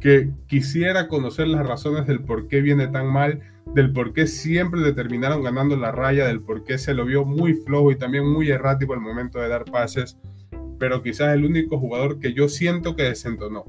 [0.00, 3.40] que quisiera conocer las razones del por qué viene tan mal,
[3.74, 7.24] del por qué siempre le terminaron ganando la raya, del por qué se lo vio
[7.24, 10.18] muy flojo y también muy errático al momento de dar pases,
[10.78, 13.64] pero quizás el único jugador que yo siento que desentonó.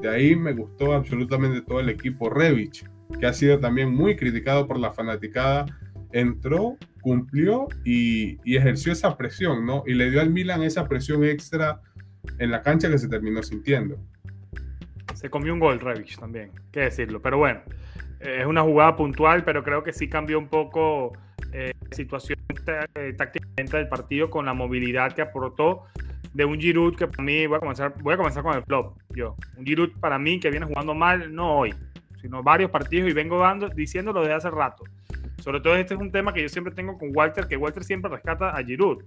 [0.00, 2.84] De ahí me gustó absolutamente todo el equipo Revich,
[3.18, 5.66] que ha sido también muy criticado por la fanaticada.
[6.12, 9.82] Entró, cumplió y, ejerció esa presión, ¿no?
[9.86, 11.80] Y le dio al Milan esa presión extra
[12.38, 13.98] en la cancha que se terminó sintiendo.
[15.14, 17.20] Se comió un gol Revich también, qué decirlo.
[17.20, 17.60] Pero bueno,
[18.20, 21.12] es una jugada puntual, pero creo que sí cambió un poco
[21.52, 22.38] eh, la situación
[22.94, 25.84] eh, tácticamente del partido con la movilidad que aportó
[26.34, 28.96] de un Giroud que para mí, voy a comenzar, voy a comenzar con el flop,
[29.10, 29.34] yo.
[29.56, 31.74] Un Giroud para mí que viene jugando mal, no hoy,
[32.20, 34.84] sino varios partidos y vengo dando, diciéndolo desde hace rato.
[35.38, 38.10] Sobre todo este es un tema que yo siempre tengo con Walter, que Walter siempre
[38.10, 39.04] rescata a Giroud.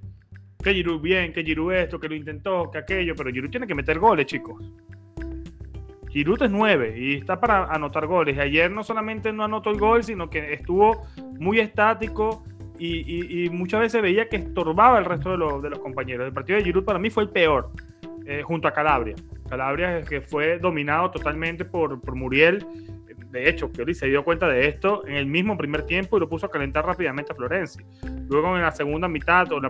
[0.64, 3.76] Que Giroud bien, que Giroud esto, que lo intentó, que aquello, pero Giroud tiene que
[3.76, 4.64] meter goles, chicos.
[6.09, 8.38] Giroud es 9 y está para anotar goles.
[8.38, 11.07] Ayer no solamente no anotó el gol, sino que estuvo
[11.39, 12.43] muy estático
[12.78, 16.26] y, muchas veces veía que estorbaba el resto de, los compañeros.
[16.26, 17.72] El partido de Giroud para mí fue el peor,
[18.26, 19.16] eh, junto a Calabria.
[19.47, 22.66] Calabria que fue dominado totalmente por, por Muriel.
[23.32, 26.27] De hecho, Pioli se dio cuenta de esto en el mismo primer tiempo y lo
[26.27, 27.79] puso a calentar rápidamente a Florenzi.
[28.29, 29.63] Luego en la segunda mitad o en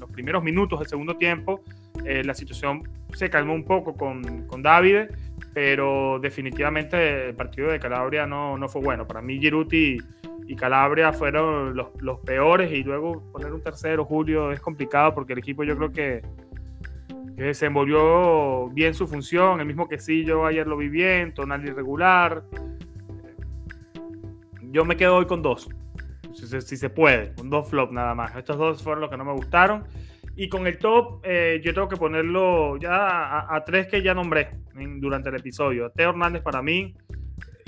[0.00, 1.62] los primeros minutos del segundo tiempo,
[2.04, 2.82] eh, la situación
[3.14, 5.08] se calmó un poco con, con Davide,
[5.54, 9.06] pero definitivamente el partido de Calabria no, no fue bueno.
[9.06, 9.98] Para mí Giruti
[10.48, 15.34] y Calabria fueron los, los, peores y luego poner un tercero, Julio, es complicado porque
[15.34, 16.22] el equipo yo creo que
[17.44, 22.44] desenvolvió bien su función, el mismo que sí, yo ayer lo vi bien, tonal irregular.
[24.62, 25.68] Yo me quedo hoy con dos,
[26.32, 28.34] si, si se puede, con dos flops nada más.
[28.36, 29.84] Estos dos fueron los que no me gustaron.
[30.38, 34.50] Y con el top, eh, yo tengo que ponerlo ya a, tres que ya nombré
[34.98, 35.90] durante el episodio.
[35.90, 36.94] Teo Hernández para mí,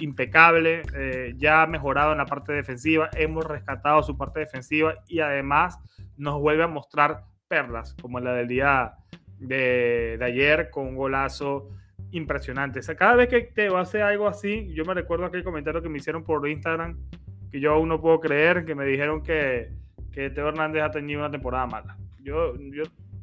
[0.01, 5.21] impecable, eh, ya ha mejorado en la parte defensiva, hemos rescatado su parte defensiva y
[5.21, 5.79] además
[6.19, 8.93] nos vuelve a mostrar perlas, como la del día
[9.39, 11.71] de, ayer, con un golazo
[12.11, 12.81] impresionante.
[12.81, 15.89] O sea, cada vez que Teo hace algo así, yo me recuerdo aquel comentario que
[15.89, 16.99] me hicieron por Instagram,
[17.51, 19.73] que yo aún no puedo creer, que me dijeron que,
[20.13, 21.97] que Teo Hernández ha tenido una temporada mala
[22.29, 22.53] yo,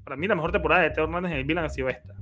[0.04, 2.16] para mí la mejor temporada de Teo Hernández en el Milan ha sido esta.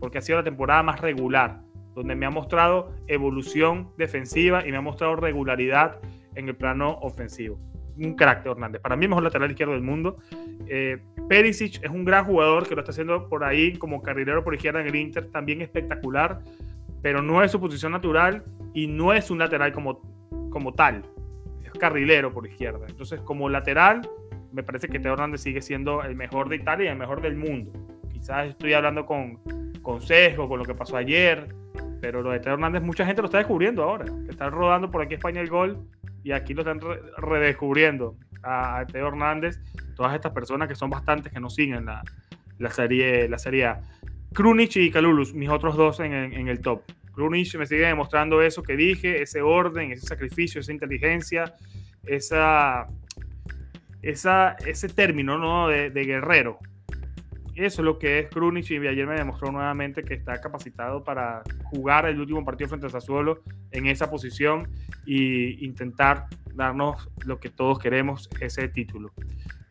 [0.00, 1.60] Porque ha sido la temporada más regular,
[1.94, 5.98] donde me ha mostrado evolución defensiva y me ha mostrado regularidad
[6.34, 7.58] en el plano ofensivo.
[7.96, 8.80] Un de Hernández.
[8.82, 10.18] Para mí, mejor lateral izquierdo del mundo.
[10.66, 10.98] Eh,
[11.28, 14.80] Perisic es un gran jugador que lo está haciendo por ahí como carrilero por izquierda
[14.80, 16.40] en el Inter, también espectacular,
[17.02, 18.44] pero no es su posición natural
[18.74, 20.00] y no es un lateral como,
[20.50, 21.02] como tal.
[21.64, 22.86] Es carrilero por izquierda.
[22.88, 24.08] Entonces, como lateral,
[24.52, 27.36] me parece que Teo Hernández sigue siendo el mejor de Italia y el mejor del
[27.36, 27.72] mundo.
[28.12, 29.40] Quizás estoy hablando con,
[29.82, 31.54] consejo con lo que pasó ayer,
[32.00, 34.06] pero lo de Teo Hernández mucha gente lo está descubriendo ahora.
[34.28, 35.86] Están rodando por aquí España el gol
[36.22, 36.80] y aquí lo están
[37.18, 39.60] redescubriendo a, Teo Hernández.
[39.96, 42.02] Todas estas personas que son bastantes que nos siguen la,
[42.58, 43.80] la serie, la serie A.
[44.74, 46.82] Y Kalulus, mis otros dos en, en el top.
[47.14, 51.54] Krunic me sigue demostrando eso que dije, ese orden, ese sacrificio, esa inteligencia,
[52.04, 52.88] esa
[54.04, 55.68] esa, ese término ¿no?
[55.68, 56.58] de, guerrero.
[57.54, 61.42] Eso es lo que es Krunic y ayer me demostró nuevamente que está capacitado para
[61.64, 64.68] jugar el último partido frente a Sassuolo en esa posición
[65.06, 69.12] e intentar darnos lo que todos queremos, ese título.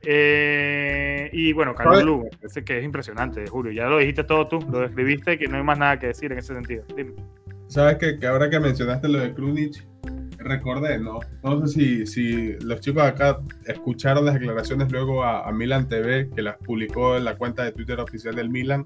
[0.05, 3.71] Eh, y bueno, Carlos Lugo, ese que es impresionante, Julio.
[3.71, 6.39] Ya lo dijiste todo tú, lo describiste, que no hay más nada que decir en
[6.39, 6.83] ese sentido.
[7.67, 9.85] Sabes que, que ahora que mencionaste lo de Krunic,
[10.43, 11.19] recordé, ¿no?
[11.43, 16.41] No sé si, si los chicos acá escucharon las declaraciones luego a, Milan TV, que
[16.41, 18.85] las publicó en la cuenta de Twitter oficial del Milan,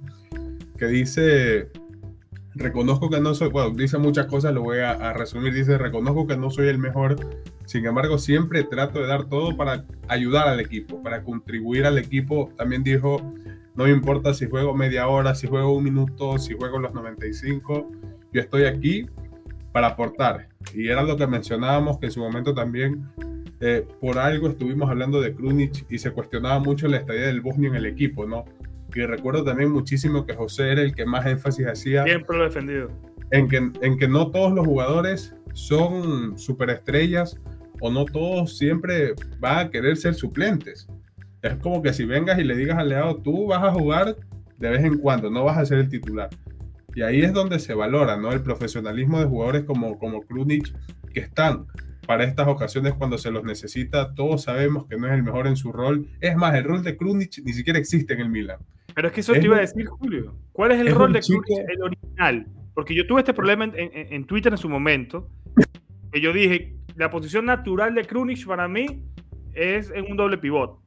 [0.77, 1.69] que dice,
[2.55, 6.37] reconozco que no soy, bueno, dice muchas cosas, lo voy a, resumir, dice, reconozco que
[6.37, 7.15] no soy el mejor,
[7.65, 12.49] sin embargo, siempre trato de dar todo para ayudar al equipo, para contribuir al equipo.
[12.55, 13.33] También dijo,
[13.75, 17.91] no me importa si juego media hora, si juego un minuto, si juego los 95,
[18.31, 19.05] yo estoy aquí
[19.71, 20.49] para aportar.
[20.73, 23.07] Y era lo que mencionábamos, que en su momento también
[23.59, 27.69] eh, por algo estuvimos hablando de Krunic y se cuestionaba mucho la estadía del Bosnio
[27.69, 28.45] en el equipo, ¿no?
[28.93, 32.03] Y recuerdo también muchísimo que José era el que más énfasis hacía.
[32.03, 32.89] Siempre lo he defendido.
[33.31, 37.37] En que, en que no todos los jugadores son superestrellas
[37.81, 40.87] o no todos siempre van a querer ser suplentes.
[41.41, 44.15] Es como que si vengas y le digas al Leado, tú vas a jugar
[44.57, 46.29] de vez en cuando, no vas a ser el titular.
[46.97, 48.31] Y ahí es donde se valora ¿no?
[48.31, 50.73] el profesionalismo de jugadores como, como Krunic
[51.13, 51.67] que están
[52.07, 54.15] para estas ocasiones cuando se los necesita.
[54.15, 56.07] Todos sabemos que no es el mejor en su rol.
[56.21, 58.57] Es más, el rol de Krunic ni siquiera existe en el Milan.
[58.95, 60.33] Pero es que eso te iba a decir, Julio.
[60.51, 62.47] ¿Cuál es el rol de Krunic, el original?
[62.73, 65.29] Porque yo tuve este problema en, en, Twitter en su momento,
[66.11, 69.03] que yo dije, la posición natural de Krunic para mí
[69.53, 70.79] es en un doble pivot.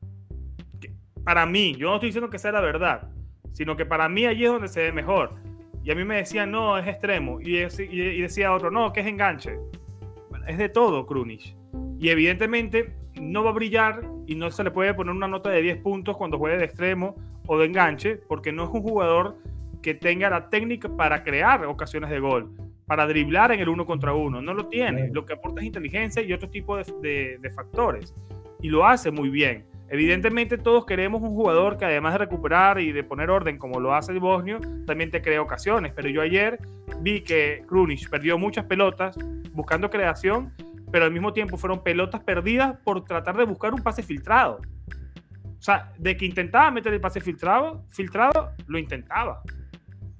[1.22, 3.12] Para mí, yo no estoy diciendo que sea la verdad,
[3.52, 5.49] sino que para mí allí es donde se ve mejor.
[5.82, 7.40] Y a mí me decían, no, es extremo.
[7.40, 7.52] Y,
[8.20, 9.58] decía otro, no, que es enganche.
[10.46, 11.56] es de todo, Krunic.
[11.98, 15.62] Y evidentemente no va a brillar y no se le puede poner una nota de
[15.62, 17.16] 10 puntos cuando juegue de extremo
[17.46, 19.36] o de enganche, porque no es un jugador
[19.82, 22.50] que tenga la técnica para crear ocasiones de gol,
[22.86, 24.42] para driblar en el uno contra uno.
[24.42, 25.08] No lo tiene.
[25.12, 28.14] Lo que aporta es inteligencia y otro tipo de, de factores.
[28.60, 29.69] Y lo hace muy bien.
[29.92, 33.92] Evidentemente todos queremos un jugador que además de recuperar y de poner orden como lo
[33.92, 35.92] hace el Bosnio, también te crea ocasiones.
[35.94, 36.60] Pero yo ayer
[37.00, 39.18] vi que Krunic perdió muchas pelotas
[39.52, 40.54] buscando creación,
[40.92, 44.60] pero al mismo tiempo fueron pelotas perdidas por tratar de buscar un pase filtrado.
[45.58, 49.42] O sea, de que intentaba meter el pase filtrado, filtrado, lo intentaba.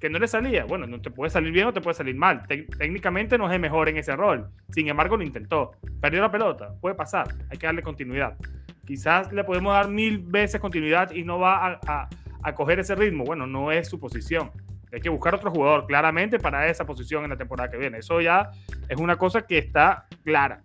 [0.01, 0.65] Que no le salía.
[0.65, 2.47] Bueno, no te puede salir bien o te puede salir mal.
[2.47, 4.49] técnicamente no es el mejor en ese rol.
[4.71, 5.73] Sin embargo, lo intentó.
[6.01, 6.73] Perdió la pelota.
[6.81, 7.27] Puede pasar.
[7.51, 8.35] Hay que darle continuidad.
[8.83, 13.23] Quizás le podemos dar mil veces continuidad y no va a, coger ese ritmo.
[13.23, 14.49] Bueno, no es su posición.
[14.91, 17.99] Hay que buscar otro jugador claramente para esa posición en la temporada que viene.
[17.99, 18.49] Eso ya
[18.89, 20.63] es una cosa que está clara.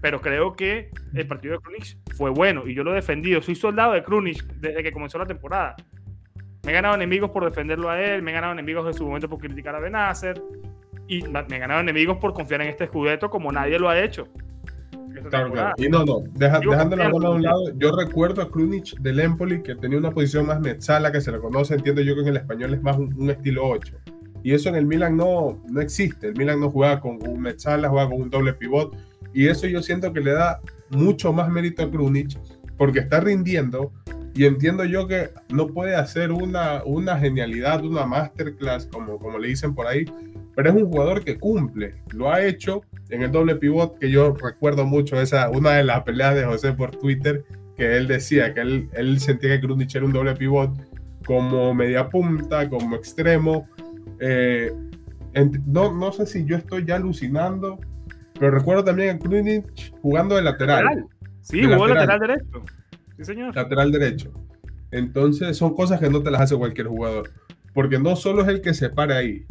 [0.00, 3.40] Pero creo que el partido de Krunic fue bueno y yo lo he defendido.
[3.40, 5.76] Soy soldado de Krunic desde que comenzó la temporada.
[6.64, 9.28] Me he ganado enemigos por defenderlo a él, me he ganado enemigos en su momento
[9.28, 10.40] por criticar a Benacer
[11.08, 14.28] y me he ganado enemigos por confiar en este escudeto como nadie lo ha hecho.
[15.28, 15.74] Claro, claro.
[15.76, 19.62] Y no, no, dejando la bola a un lado, yo recuerdo a Krunic del Empoli
[19.62, 22.36] que tenía una posición más metzala, que se le conoce, entiendo yo que en el
[22.36, 23.96] español es más un, estilo 8.
[24.42, 26.28] Y eso en el Milan no, no existe.
[26.28, 28.96] El Milan no juega con un metzala, juega con un doble pivot.
[29.32, 30.60] Y eso yo siento que le da
[30.90, 32.38] mucho más mérito a Krunic
[32.76, 33.92] porque está rindiendo.
[34.34, 39.48] Y entiendo yo que no puede hacer una, una genialidad, una masterclass, como, como le
[39.48, 40.06] dicen por ahí,
[40.54, 41.96] pero es un jugador que cumple.
[42.12, 46.02] Lo ha hecho en el doble pivot, que yo recuerdo mucho esa, una de las
[46.02, 47.44] peleas de José por Twitter,
[47.76, 50.70] que él decía que él, él sentía que Krunic era un doble pivot
[51.26, 53.68] como media punta, como extremo.
[54.18, 54.72] Eh,
[55.66, 57.78] no, no sé si yo estoy ya alucinando,
[58.38, 59.64] pero recuerdo también a Krunic
[60.00, 61.06] jugando de lateral.
[61.42, 62.06] Sí, jugó lateral.
[62.06, 62.81] lateral derecho.
[63.20, 63.54] Señor.
[63.54, 64.32] Lateral derecho.
[64.90, 67.30] Entonces son cosas que no te las hace cualquier jugador.
[67.74, 69.46] Porque no solo es el que se para ahí,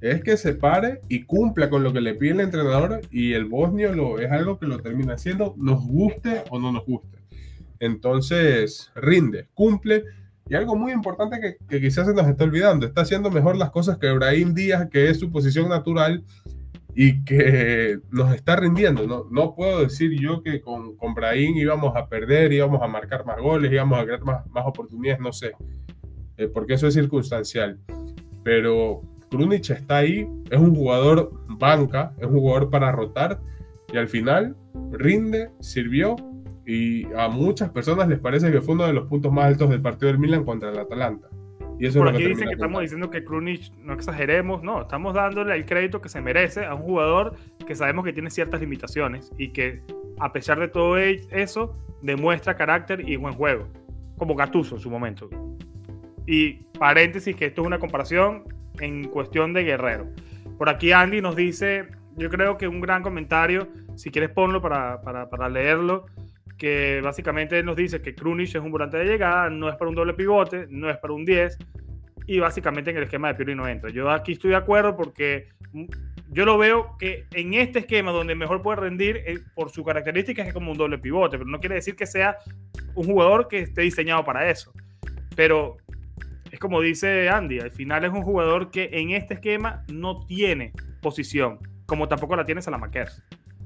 [0.00, 3.46] es que se pare y cumpla con lo que le pide el entrenador y el
[3.46, 7.18] bosnio lo, es algo que lo termina haciendo, nos guste o no nos guste.
[7.80, 10.04] Entonces, rinde, cumple.
[10.46, 13.96] Y algo muy importante que, quizás se nos está olvidando, está haciendo mejor las cosas
[13.96, 16.22] que Brahim Díaz, que es su posición natural
[16.94, 19.06] y que nos está rindiendo.
[19.06, 23.24] No, no puedo decir yo que con, con Brahim íbamos a perder, íbamos a marcar
[23.26, 25.52] más goles, íbamos a crear más, más oportunidades, no sé,
[26.36, 27.78] eh, porque eso es circunstancial.
[28.42, 33.40] Pero Krunic está ahí, es un jugador banca, es un jugador para rotar
[33.92, 34.56] y al final
[34.92, 36.16] rinde, sirvió
[36.66, 39.82] y a muchas personas les parece que fue uno de los puntos más altos del
[39.82, 41.28] partido del Milan contra el Atalanta.
[41.78, 45.54] Y eso Por aquí dicen que estamos diciendo que Krunic, no exageremos, no, estamos dándole
[45.54, 47.34] el crédito que se merece a un jugador
[47.66, 49.82] que sabemos que tiene ciertas limitaciones y que
[50.18, 53.66] a pesar de todo eso demuestra carácter y buen juego,
[54.16, 55.28] como Gattuso en su momento.
[56.26, 58.44] Y paréntesis, que esto es una comparación,
[58.80, 60.06] en cuestión de Guerrero.
[60.58, 65.00] Por aquí Andy nos dice, yo creo que un gran comentario, si quieres ponlo para,
[65.02, 66.06] para, para leerlo,
[66.58, 69.94] que básicamente nos dice que Krunic es un volante de llegada, no es para un
[69.94, 71.58] doble pivote, no es para un 10,
[72.26, 73.90] y básicamente en el esquema de Pioli no entra.
[73.90, 75.48] Yo aquí estoy de acuerdo porque
[76.30, 80.42] yo lo veo que en este esquema donde mejor puede rendir eh, por su característica
[80.42, 82.38] es como un doble pivote, pero no quiere decir que sea
[82.94, 84.72] un jugador que esté diseñado para eso.
[85.36, 85.76] Pero
[86.50, 90.72] es como dice Andy, al final es un jugador que en este esquema no tiene
[91.02, 93.08] posición, como tampoco la tiene Salamaquer.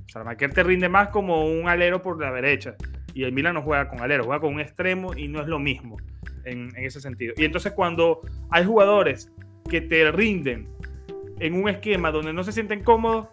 [0.09, 2.75] Salamaquer te rinde más como un alero por la derecha
[3.15, 5.59] y el Milan no juega con alero, juega con un extremo y no es lo
[5.59, 5.99] mismo
[6.45, 7.35] en, ese sentido.
[7.37, 9.31] Y entonces cuando hay jugadores
[9.69, 10.69] que te rinden
[11.41, 13.29] en un esquema donde no se sienten cómodos,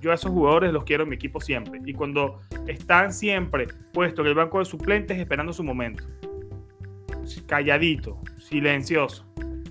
[0.00, 1.80] yo a esos jugadores los quiero en mi equipo siempre.
[1.84, 6.04] Y cuando están siempre puestos en el banco de suplentes esperando su momento,
[7.46, 9.26] calladito, silencioso.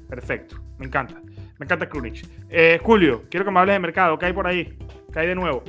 [0.08, 1.22] Perfecto, me encanta.
[1.58, 2.24] Me encanta Krunic.
[2.50, 4.20] Eh, Julio, quiero que me hables de mercado.
[4.20, 4.78] ¿Qué hay por ahí?
[5.12, 5.64] ¿Qué hay de nuevo?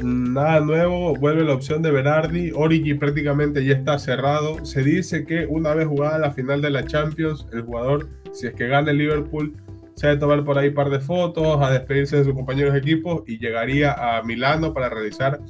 [0.00, 2.52] Nada nuevo, vuelve la opción de Berardi.
[2.54, 4.64] Origi prácticamente ya está cerrado.
[4.64, 8.54] Se dice que una vez jugada la final de la Champions, el jugador, si es
[8.54, 9.54] que gana el Liverpool,
[9.94, 12.72] se va a tomar por ahí un par de fotos, a despedirse de sus compañeros
[12.72, 15.40] de equipo y llegaría a Milano para realizar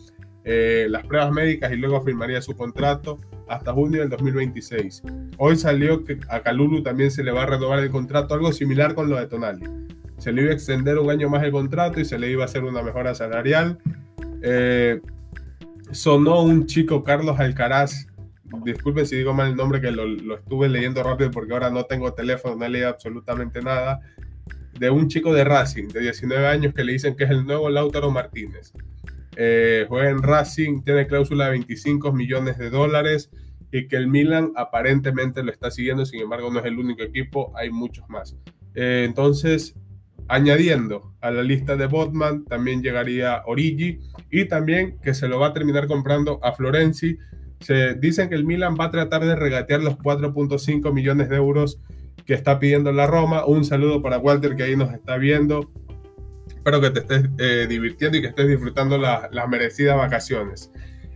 [0.44, 5.02] eh, las pruebas médicas y luego firmaría su contrato hasta junio del 2026.
[5.38, 8.94] Hoy salió que a Calulu también se le va a renovar el contrato, algo similar
[8.94, 9.64] con lo de Tonali.
[10.18, 12.46] Se le iba a extender un año más el contrato y se le iba a
[12.46, 13.78] hacer una mejora salarial.
[14.42, 15.00] Eh,
[15.92, 18.06] sonó un chico, Carlos Alcaraz,
[18.64, 22.12] disculpen si digo mal el nombre, que lo, estuve leyendo rápido porque ahora no tengo
[22.12, 24.00] teléfono, no leí absolutamente nada,
[24.78, 27.68] de un chico de Racing de 19 años que le dicen que es el nuevo
[27.70, 28.72] Lautaro Martínez.
[29.36, 33.30] Eh, juega en Racing, tiene cláusula de 25 millones de dólares
[33.70, 37.52] y que el Milan aparentemente lo está siguiendo, sin embargo no es el único equipo,
[37.56, 38.36] hay muchos más.
[38.74, 39.74] Eh, entonces,
[40.32, 45.48] añadiendo a la lista de Botman, también llegaría Origi y también que se lo va
[45.48, 47.18] a terminar comprando a Florenzi.
[47.60, 51.82] Se dicen que el Milan va a tratar de regatear los 4.5 millones de euros
[52.24, 53.44] que está pidiendo la Roma.
[53.44, 55.70] Un saludo para Walter que ahí nos está viendo.
[56.48, 60.72] Espero que te estés eh, divirtiendo y que estés disfrutando las merecidas vacaciones.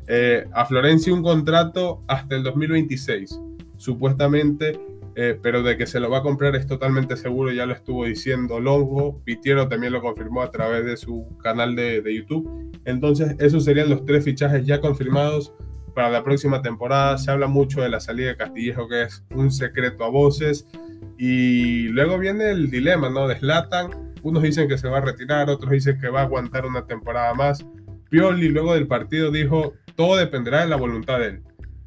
[0.08, 3.40] Eh, a Florencia un contrato hasta el 2026,
[3.78, 4.78] supuestamente,
[5.16, 8.04] eh, pero de que se lo va a comprar es totalmente seguro, ya lo estuvo
[8.04, 12.70] diciendo Longo, Pitiero también lo confirmó a través de su canal de, de YouTube.
[12.84, 15.54] Entonces, esos serían los tres fichajes ya confirmados
[15.94, 17.16] para la próxima temporada.
[17.16, 20.68] Se habla mucho de la salida de Castillejo, que es un secreto a voces.
[21.16, 23.26] Y luego viene el dilema, ¿no?
[23.26, 24.14] De Slatan.
[24.22, 27.32] Unos dicen que se va a retirar, otros dicen que va a aguantar una temporada
[27.32, 27.64] más.
[28.10, 31.42] Pioli luego del partido dijo, todo dependerá de la voluntad de él.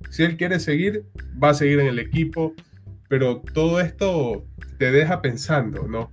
[0.09, 1.05] Si él quiere seguir,
[1.41, 2.55] va a seguir en el equipo,
[3.09, 4.45] pero todo esto
[4.77, 6.11] te deja pensando, ¿no?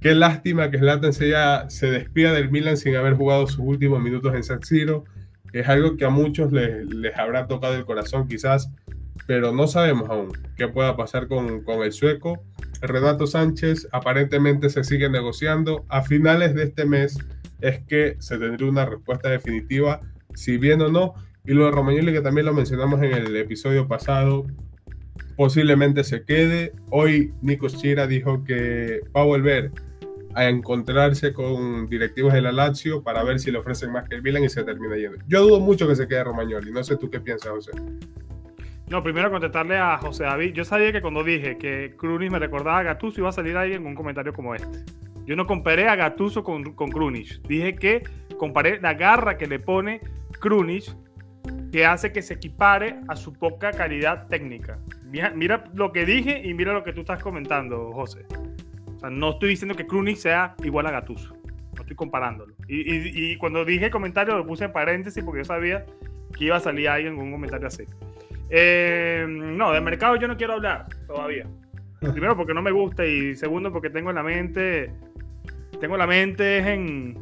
[0.00, 1.32] Qué lástima que Zlatan se,
[1.68, 5.04] se despida del Milan sin haber jugado sus últimos minutos en San Siro.
[5.52, 8.70] Es algo que a muchos les, habrá tocado el corazón quizás,
[9.26, 12.42] pero no sabemos aún qué pueda pasar con, con el sueco.
[12.80, 15.84] Renato Sánchez aparentemente se sigue negociando.
[15.88, 17.18] A finales de este mes
[17.60, 20.00] es que se tendría una respuesta definitiva,
[20.34, 21.14] si bien o no.
[21.46, 24.46] Y lo de Romagnoli, que también lo mencionamos en el episodio pasado,
[25.36, 26.72] posiblemente se quede.
[26.90, 29.72] Hoy Nico Chira dijo que va a volver
[30.34, 34.22] a encontrarse con directivos de la Lazio para ver si le ofrecen más que el
[34.22, 35.18] Milan y se termina yendo.
[35.28, 36.72] Yo dudo mucho que se quede Romagnoli.
[36.72, 37.72] No sé tú qué piensas, José.
[38.88, 40.52] No, primero contestarle a José David.
[40.52, 43.82] Yo sabía que cuando dije que Krunis me recordaba a Gattuso iba a salir alguien
[43.82, 44.84] con un comentario como este.
[45.24, 46.90] Yo no comparé a Gattuso con, con
[47.48, 48.02] Dije que
[48.36, 50.00] comparé la garra que le pone
[50.38, 50.94] Krunic
[51.72, 54.78] que hace que se equipare a su poca calidad técnica.
[55.34, 58.26] Mira, lo que dije y mira lo que tú estás comentando, José.
[58.96, 61.34] O sea, no estoy diciendo que Krunic sea igual a Gattuso.
[61.74, 62.54] No estoy comparándolo.
[62.68, 65.84] Y, cuando dije comentario lo puse en paréntesis porque yo sabía
[66.36, 67.84] que iba a salir alguien con un comentario así.
[68.50, 71.46] Eh, no, de mercado yo no quiero hablar todavía.
[72.00, 74.92] Primero porque no me gusta y segundo porque tengo en la mente,
[75.80, 77.16] tengo la mente en,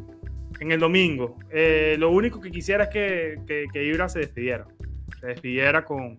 [0.60, 1.36] en el domingo.
[1.50, 4.66] Eh, lo único que quisiera es que, que, Ibra se despidiera.
[5.20, 6.18] Se despidiera con,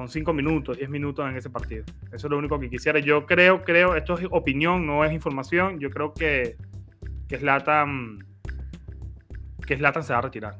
[0.00, 1.84] con 5 minutos, 10 minutos en ese partido.
[2.10, 3.00] Eso es lo único que quisiera.
[3.00, 5.78] Yo creo, creo, esto es opinión, no es información.
[5.78, 6.56] Yo creo que,
[7.28, 8.26] que Slatan,
[9.66, 10.56] que Slatan se va a retirar.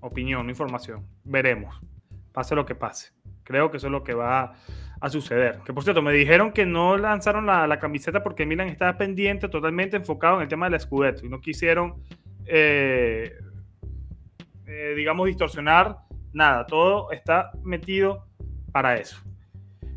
[0.00, 1.06] Opinión, no información.
[1.24, 1.80] Veremos.
[2.30, 3.14] Pase lo que pase.
[3.42, 4.54] Creo que eso es lo que va
[5.00, 5.60] a suceder.
[5.64, 9.96] Que por cierto, me dijeron que no lanzaron la, camiseta porque Milan estaba pendiente, totalmente
[9.96, 12.04] enfocado en el tema del Scudetto y no quisieron,
[12.44, 13.32] eh,
[14.66, 16.00] eh, digamos, distorsionar
[16.34, 16.66] nada.
[16.66, 18.26] Todo está metido
[18.72, 19.22] para eso.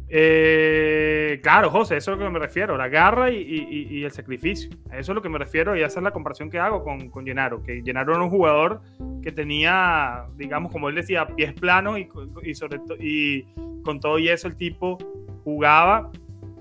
[0.08, 4.70] Eh, claro, José, eso es lo que me refiero, la garra y, el sacrificio.
[4.92, 7.26] Eso es lo que me refiero y esa es la comparación que hago con, con
[7.26, 8.82] Gennaro, que Gennaro era un jugador
[9.24, 12.00] que tenía, digamos, como él decía, pies planos
[12.44, 13.44] y, sobre y
[13.84, 14.98] con todo y eso el tipo
[15.44, 16.12] jugaba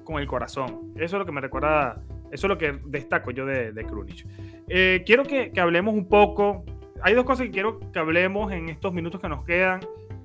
[0.05, 0.93] con el corazón.
[0.97, 2.03] Eso es lo que me recuerda,
[2.33, 3.87] eso es lo que destaco yo de, de.
[4.69, 6.65] Eh, quiero que, que hablemos un poco,
[7.03, 9.81] hay dos cosas que quiero que hablemos en estos minutos que nos quedan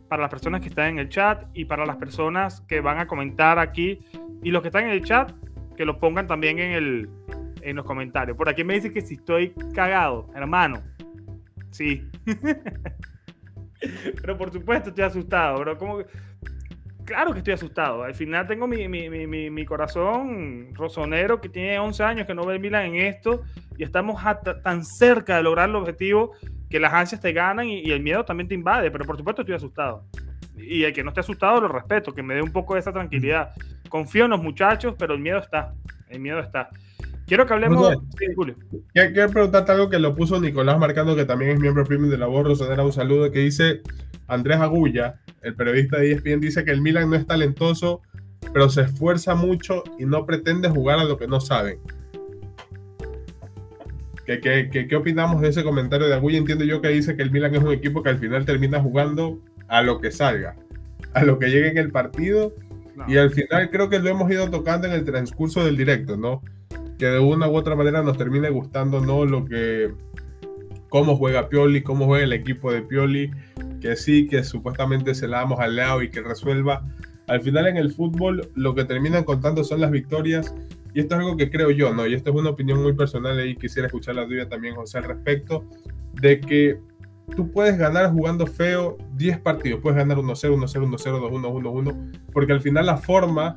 [0.09, 3.07] para las personas que están en el chat y para las personas que van a
[3.07, 3.99] comentar aquí.
[4.43, 5.31] Y los que están en el chat,
[5.77, 7.09] que lo pongan también en, el,
[7.61, 8.35] en los comentarios.
[8.35, 10.81] Por aquí me dice que si estoy cagado, hermano.
[11.71, 12.09] Sí.
[14.21, 15.77] pero por supuesto estoy asustado, bro.
[15.77, 15.99] ¿Cómo
[17.09, 18.03] Claro que estoy asustado.
[18.03, 22.45] Al final tengo mi, mi, mi, mi, corazón rosonero que tiene 11 años que no
[22.45, 23.41] ve Milan en esto
[23.79, 24.21] y estamos
[24.63, 26.33] tan cerca de lograr el objetivo
[26.69, 29.55] que las ansias te ganan y, el miedo también te invade, pero por supuesto estoy
[29.55, 30.03] asustado.
[30.55, 32.93] Y el que no esté asustado lo respeto, que me dé un poco de esa
[32.93, 33.53] tranquilidad.
[33.89, 35.73] Confío en los muchachos, pero el miedo está.
[36.09, 36.69] El miedo está.
[37.25, 37.91] Quiero que hablemos.
[38.19, 38.55] Sí, Julio.
[38.93, 42.27] Quiero preguntarte algo que lo puso Nicolás Marcando, que también es miembro premium de la
[42.27, 43.81] voz, Rosonera, un saludo, que dice
[44.27, 48.01] Andrés Agulla, el periodista de ESPN, dice que el Milan no es talentoso,
[48.53, 51.79] pero se esfuerza mucho y no pretende jugar a lo que no saben.
[54.25, 56.37] ¿Qué, opinamos de ese comentario de Agulla?
[56.37, 59.39] Entiendo yo que dice que el Milan es un equipo que al final termina jugando
[59.67, 60.55] a lo que salga,
[61.13, 62.53] a lo que llegue en el partido.
[63.07, 66.43] Y al final creo que lo hemos ido tocando en el transcurso del directo, ¿no?
[66.99, 69.25] Que de una u otra manera nos termine gustando, ¿no?
[69.25, 69.93] Lo que,
[70.89, 73.31] cómo juega Pioli, cómo juega el equipo de Pioli,
[73.79, 76.85] que sí, que supuestamente se la damos al lado y que resuelva.
[77.27, 80.53] Al final en el fútbol lo que terminan contando son las victorias
[80.93, 82.07] y esto es algo que creo yo, ¿no?
[82.07, 85.03] Y esto es una opinión muy personal y quisiera escuchar la tuya también, José, al
[85.03, 85.65] respecto,
[86.13, 86.79] de que
[87.35, 92.53] tú puedes ganar jugando feo 10 partidos, puedes ganar 1-0, 1-0, 1-0, 2-1, 1-1, porque
[92.53, 93.55] al final la forma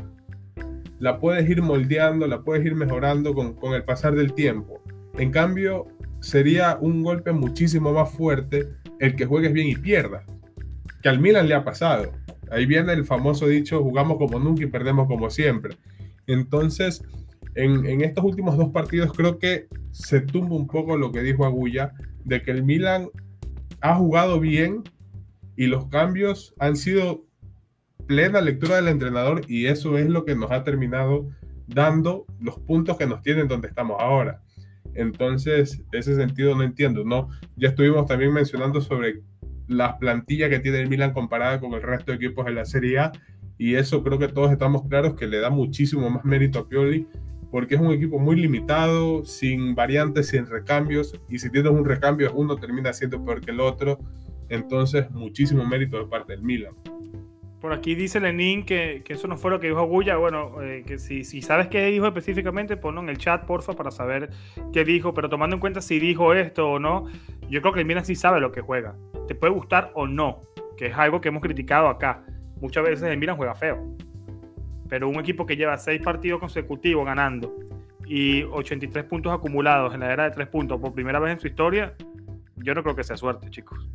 [0.98, 4.80] la puedes ir moldeando, la puedes ir mejorando con, con el pasar del tiempo.
[5.18, 5.86] En cambio,
[6.20, 8.68] sería un golpe muchísimo más fuerte
[9.02, 10.24] el que juegues bien y pierdas,
[11.02, 12.12] que al Milan le ha pasado.
[12.52, 15.76] Ahí viene el famoso dicho, jugamos como nunca y perdemos como siempre.
[16.28, 17.02] Entonces,
[17.56, 21.94] en, estos últimos dos partidos creo que se tumba un poco lo que dijo Agulla,
[22.24, 23.08] de que el Milan
[23.80, 24.84] ha jugado bien
[25.56, 27.24] y los cambios han sido
[28.06, 31.26] plena lectura del entrenador y eso es lo que nos ha terminado
[31.66, 34.42] dando los puntos que nos tienen donde estamos ahora.
[34.94, 37.28] Entonces, ese sentido no entiendo, ¿no?
[37.56, 39.22] Ya estuvimos también mencionando sobre
[39.68, 42.98] la plantilla que tiene el Milan comparada con el resto de equipos de la Serie
[42.98, 43.12] A.
[43.58, 47.06] Y eso creo que todos estamos claros que le da muchísimo más mérito a Pioli,
[47.50, 51.18] porque es un equipo muy limitado, sin variantes, sin recambios.
[51.28, 53.98] Y si tienes un recambio, uno termina siendo peor que el otro.
[54.48, 56.74] Entonces, muchísimo mérito de parte del Milan.
[57.62, 60.16] Por aquí dice Lenin que, eso no fue lo que dijo Agulla.
[60.16, 63.92] Bueno, eh, que si, si, sabes qué dijo específicamente, ponlo en el chat, porfa, para
[63.92, 64.30] saber
[64.72, 65.14] qué dijo.
[65.14, 67.06] Pero tomando en cuenta si dijo esto o no,
[67.48, 68.96] yo creo que el Milan sí sabe lo que juega.
[69.28, 70.40] Te puede gustar o no,
[70.76, 72.24] que es algo que hemos criticado acá.
[72.60, 73.96] Muchas veces el Milan juega feo.
[74.88, 77.54] Pero un equipo que lleva seis partidos consecutivos ganando
[78.04, 81.46] y 83 puntos acumulados en la era de tres puntos por primera vez en su
[81.46, 81.94] historia,
[82.56, 83.88] yo no creo que sea suerte, chicos.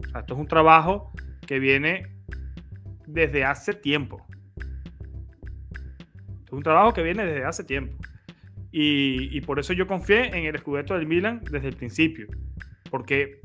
[0.00, 1.12] esto es un trabajo
[1.46, 2.17] que viene
[3.08, 4.24] desde hace tiempo.
[6.44, 7.96] Es un trabajo que viene desde hace tiempo.
[8.70, 12.26] Y, por eso yo confié en el escudeto del Milan desde el principio.
[12.90, 13.40] Porque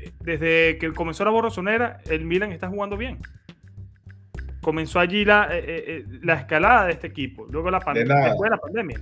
[0.00, 3.18] eh, desde que comenzó la borrosonera, el Milan está jugando bien.
[4.60, 7.46] Comenzó allí la, eh, eh, la escalada de este equipo.
[7.50, 9.00] Luego la, pandemia, después de la pandemia.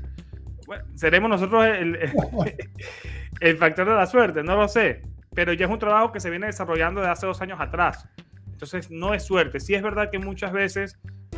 [0.95, 1.99] seremos nosotros el,
[3.41, 5.03] el factor de la suerte, no lo sé.
[5.35, 8.07] Pero ya es un trabajo que se viene desarrollando desde hace dos años atrás.
[8.63, 9.59] Entonces no es suerte.
[9.59, 10.97] Sí es verdad que muchas veces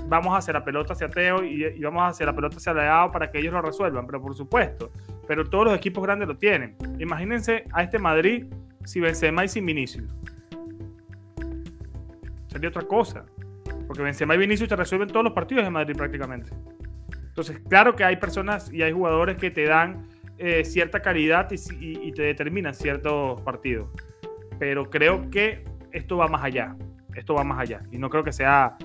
[0.09, 3.11] vamos a hacer la pelota hacia Teo y, vamos a hacer la pelota hacia Leao
[3.11, 4.93] para que ellos lo resuelvan, pero por supuesto.
[5.27, 6.77] Pero todos los equipos grandes lo tienen.
[6.99, 8.45] Imagínense a este Madrid
[8.85, 10.15] si Benzema y sin Vinicius.
[12.49, 13.25] Sería otra cosa.
[13.87, 16.51] Porque Benzema y Vinicius te resuelven todos los partidos de Madrid prácticamente.
[17.27, 21.51] Entonces, claro que hay personas y hay jugadores que te dan eh, cierta calidad
[21.81, 23.89] y te determinan ciertos partidos.
[24.59, 26.77] Pero creo que esto va más allá
[27.17, 27.83] esto va más allá.
[27.91, 28.77] Y no creo que sea,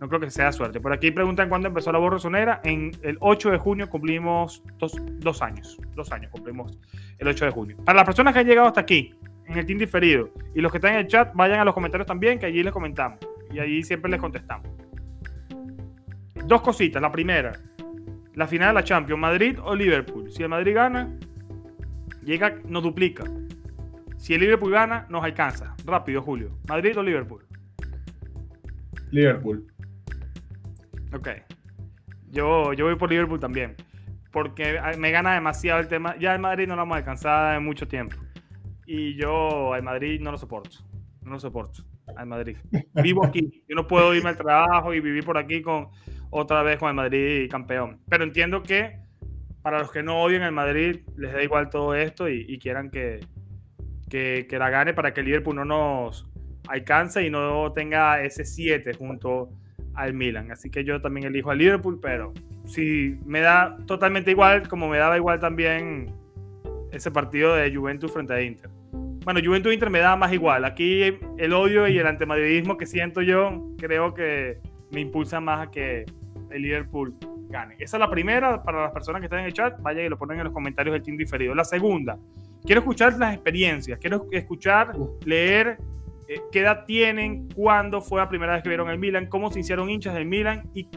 [0.00, 0.80] no creo que sea suerte.
[0.80, 2.60] Por aquí preguntan cuándo empezó la borrosonera.
[2.64, 5.78] En el 8 de junio cumplimos dos, años.
[5.94, 6.78] Dos años cumplimos
[7.18, 7.76] el 8 de junio.
[7.84, 9.14] Para las personas que han llegado hasta aquí,
[9.46, 12.06] en el team diferido, y los que están en el chat, vayan a los comentarios
[12.06, 13.18] también, que allí les comentamos.
[13.52, 14.68] Y allí siempre les contestamos.
[16.46, 17.00] Dos cositas.
[17.00, 17.52] La primera,
[18.34, 20.30] la final de la Champions, Madrid o Liverpool.
[20.32, 21.16] Si el Madrid gana,
[22.22, 23.24] llega, nos duplica.
[24.16, 25.74] Si el Liverpool gana, nos alcanza.
[25.84, 26.58] Rápido, Julio.
[26.68, 27.44] Madrid o Liverpool.
[29.14, 29.64] Liverpool.
[31.12, 31.28] Ok.
[32.30, 33.76] Yo, yo voy por Liverpool también.
[34.32, 36.16] Porque me gana demasiado el tema.
[36.18, 38.16] Ya el Madrid no lo vamos a alcanzar en mucho tiempo.
[38.86, 40.78] Y yo al Madrid no lo soporto.
[41.22, 41.84] No lo soporto.
[42.16, 42.56] Al Madrid.
[43.02, 43.64] Vivo aquí.
[43.68, 45.88] Yo no puedo irme al trabajo y vivir por aquí con
[46.30, 48.00] otra vez con el Madrid campeón.
[48.08, 48.98] Pero entiendo que
[49.62, 53.20] para los que no odian el Madrid les da igual todo esto y, quieran que,
[54.10, 56.28] que, que, la gane para que el Liverpool no nos,
[56.68, 59.50] alcance y no tenga ese 7 junto
[59.94, 60.50] al Milan.
[60.50, 62.32] Así que yo también elijo al Liverpool, pero
[62.66, 66.12] sí me da totalmente igual, como me daba igual también
[66.92, 68.70] ese partido de Juventus frente a Inter.
[69.24, 70.64] Bueno, Juventus Inter me da más igual.
[70.64, 74.58] Aquí el odio y el antimadridismo que siento yo, creo que
[74.90, 76.04] me impulsa más a que
[76.50, 77.14] el Liverpool
[77.48, 77.74] gane.
[77.78, 79.80] Esa es la primera para las personas que están en el chat.
[79.80, 81.54] Vayan y lo ponen en los comentarios del team diferido.
[81.54, 82.18] La segunda,
[82.64, 84.92] quiero escuchar las experiencias, quiero escuchar,
[85.24, 85.78] leer
[86.28, 89.60] eh, qué edad tienen, cuándo fue la primera vez que vieron el Milan, cómo se
[89.60, 90.88] hicieron hinchas del Milan y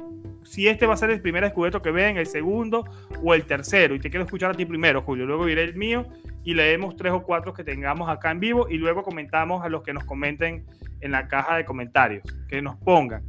[0.44, 2.86] si este va a ser el primer descubierto que ven, el segundo
[3.22, 3.96] o el tercero.
[3.96, 5.26] Y te quiero escuchar a ti primero, Julio.
[5.26, 6.08] Luego diré el mío
[6.44, 9.84] y leemos tres o cuatro que tengamos acá en vivo y luego comentamos a los
[9.84, 10.66] que nos comenten
[11.02, 13.24] en la caja de comentarios, que nos pongan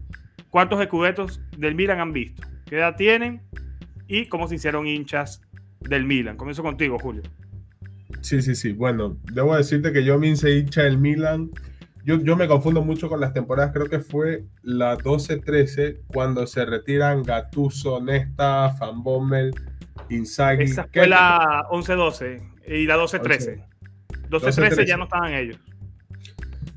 [0.49, 3.43] cuántos descubiertos del Milan han visto, qué edad tienen
[4.07, 5.43] y cómo se hicieron hinchas
[5.81, 6.37] del Milan.
[6.37, 7.23] Comienzo contigo, Julio.
[8.21, 8.73] Sí, sí, sí.
[8.73, 11.51] Bueno, debo decirte que yo me hice hincha del Milan
[12.17, 17.23] yo, me confundo mucho con las temporadas, creo que fue la 12-13 cuando se retiran
[17.23, 19.55] Gattuso, Nesta, Van Bommel,
[20.09, 20.65] Inzaghi.
[20.65, 23.63] Esa fue la 11-12 y la 12-13.
[24.31, 25.59] 12-13 ya no estaban ellos.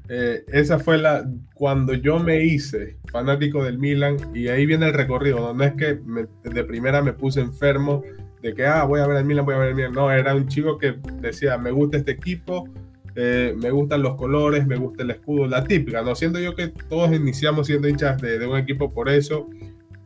[0.10, 1.24] Eh, esa fue la
[1.54, 6.00] cuando yo me hice fanático del Milan y ahí viene el recorrido, no es que
[6.44, 8.04] de primera me puse enfermo
[8.42, 10.36] de que ah, voy a ver el Milan, voy a ver el Milan, no, era
[10.36, 12.68] un chico que decía, me gusta este equipo,
[13.16, 16.16] eh, me gustan los colores, me gusta el escudo, la típica, ¿no?
[16.16, 19.50] Siento yo que todos iniciamos siendo hinchas de, un equipo por eso,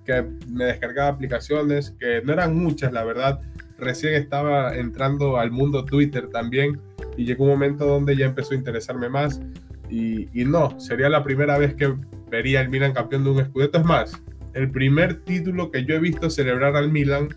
[0.04, 3.42] que me descargaba aplicaciones, que no eran muchas, la verdad.
[3.78, 6.80] Recién estaba entrando al mundo Twitter también
[7.18, 9.42] y llegó un momento donde ya empezó a interesarme más.
[9.90, 11.94] Y, no, sería la primera vez que
[12.30, 13.78] vería al Milan campeón de un escudeto.
[13.78, 14.22] Es más,
[14.54, 17.30] el primer título que yo he visto celebrar al Milan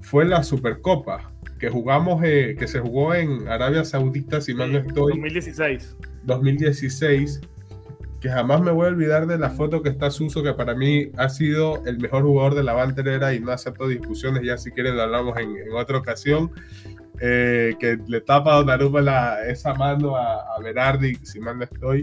[0.00, 1.31] fue la Supercopa
[1.62, 5.12] que jugamos, eh, que se jugó en Arabia Saudita, si mal no estoy.
[5.12, 5.96] 2016.
[6.24, 7.40] 2016,
[8.20, 11.12] que jamás me voy a olvidar de la foto que está Suso, que para mí
[11.16, 14.96] ha sido el mejor jugador de la banderera y no acepto discusiones, ya si quieren
[14.96, 16.50] lo hablamos en, otra ocasión.
[17.20, 21.64] eh, que le tapa a Donnarumma la, esa mano a, a Berardi, si mal no
[21.64, 22.02] estoy.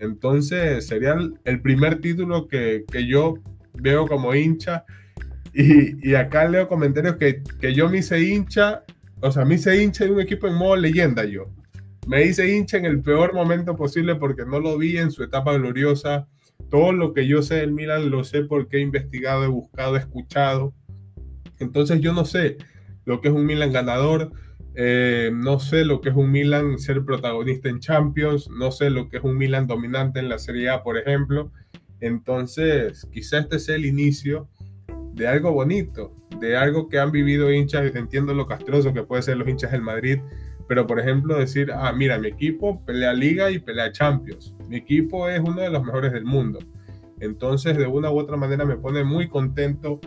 [0.00, 3.38] Entonces sería el, primer título que, que, yo
[3.72, 4.84] veo como hincha.
[5.54, 8.84] Y, y acá leo comentarios que, que, yo me hice hincha,
[9.20, 11.50] o sea, me hice hincha de un equipo en modo leyenda yo.
[12.06, 15.52] Me hice hincha en el peor momento posible porque no lo vi en su etapa
[15.54, 16.26] gloriosa.
[16.70, 19.98] Todo lo que yo sé del Milan lo sé porque he investigado, he buscado, he
[19.98, 20.72] escuchado.
[21.58, 22.56] Entonces yo no sé
[23.04, 24.32] lo que es un Milan ganador,
[24.74, 29.08] eh, no sé lo que es un Milan ser protagonista en Champions, no sé lo
[29.08, 31.50] que es un Milan dominante en la Serie A, por ejemplo.
[32.00, 34.48] Entonces, quizá este sea el inicio
[35.14, 39.36] de algo bonito, de algo que han vivido hinchas, entiendo lo castroso que puede ser
[39.36, 40.20] los hinchas del Madrid,
[40.66, 45.28] pero por ejemplo decir, ah, mira, mi equipo pelea Liga y pelea Champions, mi equipo
[45.28, 46.58] es uno de los mejores del mundo.
[47.20, 50.00] Entonces, de una u otra manera me pone muy contento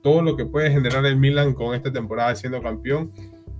[0.00, 3.10] todo lo que puede generar el Milan con esta temporada siendo campeón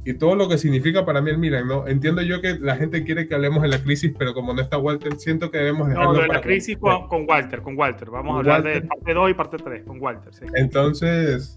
[0.04, 1.86] y todo lo que significa para mí el Milan, ¿no?
[1.86, 4.76] Entiendo yo que la gente quiere que hablemos de la crisis, pero como no está
[4.76, 8.10] Walter, siento que debemos dejarlo No, de la crisis con, Walter, con Walter.
[8.10, 10.44] Vamos a hablar de parte 2 y parte 3 con Walter, sí.
[10.54, 11.56] Entonces,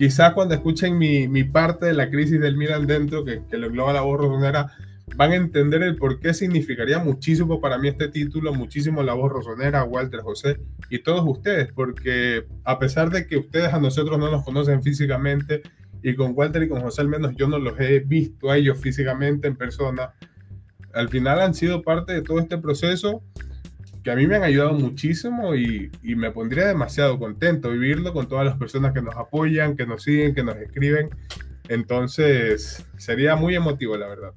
[0.00, 3.66] quizás cuando escuchen mi, mi, parte de la crisis del Milan dentro, que, que lo
[3.66, 4.72] engloba la voz rosonera,
[5.14, 9.30] van a entender el por qué significaría muchísimo para mí este título, muchísimo la voz
[9.30, 14.30] rosonera, Walter, José y todos ustedes, porque a pesar de que ustedes a nosotros no
[14.30, 15.60] nos conocen físicamente,
[16.02, 18.78] y con Walter y con José al menos yo no los he visto a ellos
[18.78, 20.14] físicamente en persona.
[20.94, 23.22] Al final han sido parte de todo este proceso
[24.02, 28.44] que a mí me han ayudado muchísimo y, me pondría demasiado contento vivirlo con todas
[28.44, 31.10] las personas que nos apoyan, que nos siguen, que nos escriben.
[31.68, 34.32] Entonces sería muy emotivo, la verdad.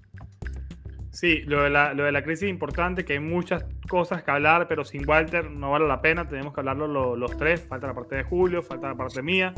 [1.14, 4.32] Sí, lo de, la, lo de la crisis es importante, que hay muchas cosas que
[4.32, 7.94] hablar, pero sin Walter no vale la pena, tenemos que hablarlo los tres, falta la
[7.94, 9.54] parte de Julio, falta la parte mía,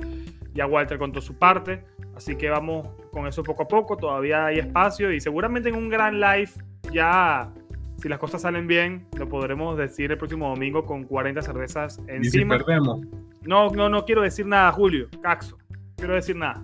[0.54, 4.60] ya Walter contó su parte, así que vamos con eso poco a poco, todavía hay
[4.60, 6.52] espacio y seguramente en un gran live
[6.92, 7.54] ya,
[8.06, 12.56] si las cosas salen bien, lo podremos decir el próximo domingo con 40 cervezas encima.
[12.56, 13.00] ¿Y si perdemos?
[13.42, 15.58] No, no, no quiero decir nada, Julio, Caxo,
[15.96, 16.64] quiero decir nada.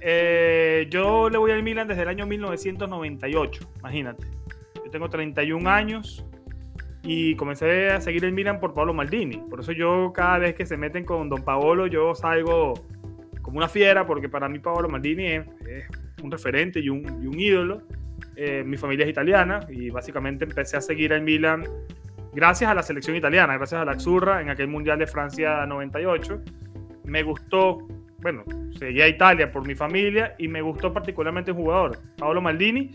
[0.00, 4.26] Eh, yo le voy al Milan desde el año 1998, imagínate.
[4.84, 6.26] Yo tengo 31 años
[7.04, 9.36] y comencé a seguir el Milan por Pablo Maldini.
[9.36, 12.74] Por eso yo cada vez que se meten con Don Paolo, yo salgo
[13.40, 15.46] como una fiera, porque para mí Paolo Maldini es,
[16.24, 17.82] un referente y un, y un ídolo.
[18.36, 21.64] Eh, mi familia es italiana y básicamente empecé a seguir al Milan
[22.32, 26.40] gracias a la selección italiana, gracias a la Azzurra en aquel Mundial de Francia 98.
[27.04, 27.86] Me gustó
[28.22, 28.44] bueno,
[28.78, 32.90] seguía a Italia por mi familia y me gustó particularmente el jugador, Paolo Maldini.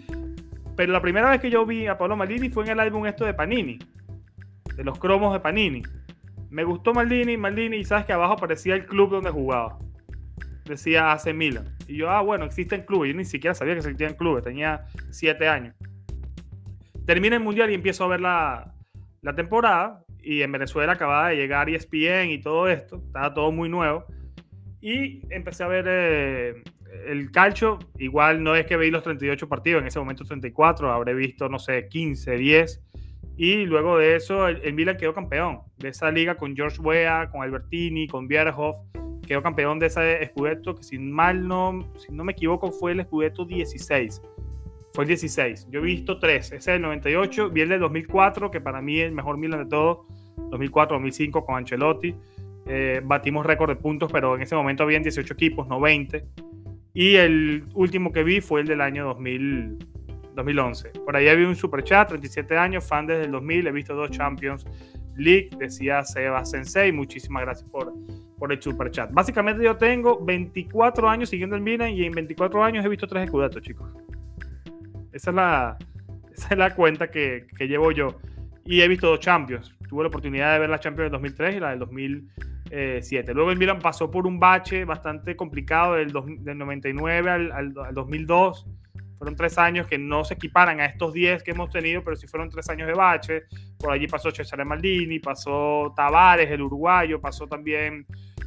[0.75, 3.25] Pero la primera vez que yo vi a Paolo Maldini fue en el álbum esto
[3.25, 3.77] de Panini,
[4.75, 5.83] de los cromos de Panini.
[6.49, 9.77] Me gustó Maldini, Maldini, y sabes que abajo aparecía el club donde jugaba.
[10.67, 11.75] Decía AC Milan.
[11.87, 13.11] Y yo, ah, bueno, existen clubes.
[13.11, 15.75] Yo ni siquiera sabía que existían clubes, tenía siete años.
[17.05, 18.73] Termina el mundial y empiezo a ver la,
[19.21, 20.03] la temporada.
[20.21, 24.05] Y en Venezuela acababa de llegar ESPN y todo esto, estaba todo muy nuevo
[24.81, 26.63] y empecé a ver eh,
[27.07, 27.79] el calcio.
[27.97, 31.59] Igual no es que veí los 38 partidos, en ese momento 34, habré visto, no
[31.59, 32.83] sé, 15, 10.
[33.37, 37.41] Y luego de eso, el, Milan quedó campeón de esa liga con George Weah, con
[37.41, 38.77] Albertini, con Bierhoff.
[39.27, 43.03] Quedó campeón de ese Scudetto, que si mal no, si no me equivoco, fue el
[43.03, 44.21] Scudetto 16.
[44.93, 45.67] Fue el 16.
[45.69, 46.47] Yo he visto tres.
[46.47, 47.49] Ese es el 98.
[47.49, 49.99] Vi el del 2004, que para mí es el mejor Milan de todos.
[50.37, 52.15] 2004-2005 con Ancelotti.
[52.67, 56.25] Eh, batimos récord de puntos, pero en ese momento habían 18 equipos, no 20.
[56.93, 59.77] Y el último que vi fue el del año 2000,
[60.35, 60.89] 2011.
[61.05, 64.09] Por ahí había un super chat, 37 años, fan desde el 2000, he visto dos
[64.09, 64.65] Champions
[65.17, 67.93] League, decía Seba Sensei, muchísimas gracias por,
[68.37, 69.11] por el super chat.
[69.11, 73.25] Básicamente yo tengo 24 años siguiendo el Milan y en 24 años he visto tres
[73.25, 73.89] escudetos, chicos.
[75.11, 75.77] Esa es la,
[76.31, 78.19] esa es la cuenta que, que llevo yo.
[78.65, 79.73] Y he visto dos Champions.
[79.89, 82.29] Tuve la oportunidad de ver la Champions del 2003 y la del 2000
[83.01, 83.33] 7.
[83.33, 88.65] Luego el Milan pasó por un bache bastante complicado del, del 99 al, al, 2002.
[89.17, 92.27] Fueron tres años que no se equiparan a estos 10 que hemos tenido, pero sí
[92.27, 93.43] fueron tres años de bache.
[93.77, 98.05] Por allí pasó Cesare Maldini, pasó Tavares, el uruguayo, pasó también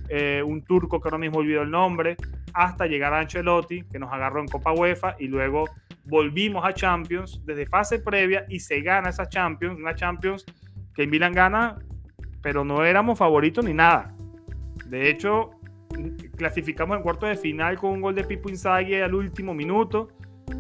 [0.09, 2.17] eh, un turco que ahora mismo olvido el nombre,
[2.53, 5.69] hasta llegar a Ancelotti, que nos agarró en Copa UEFA, y luego
[6.05, 10.45] volvimos a Champions desde fase previa y se gana esa Champions, una Champions
[10.95, 11.79] que el Milan gana
[12.43, 14.15] pero no éramos favoritos ni nada.
[14.87, 15.51] De hecho,
[16.37, 20.09] clasificamos en cuarto de final con un gol de Pipo Inzaghi al último minuto.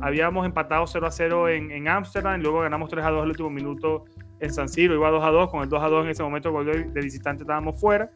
[0.01, 4.05] Habíamos empatado 0 a 0 en Ámsterdam, luego ganamos 3 a 2 al último minuto
[4.41, 6.51] en San Siro, iba 2 a 2, con el 2 a 2 en ese momento
[6.51, 8.11] gol de, visitante estábamos fuera.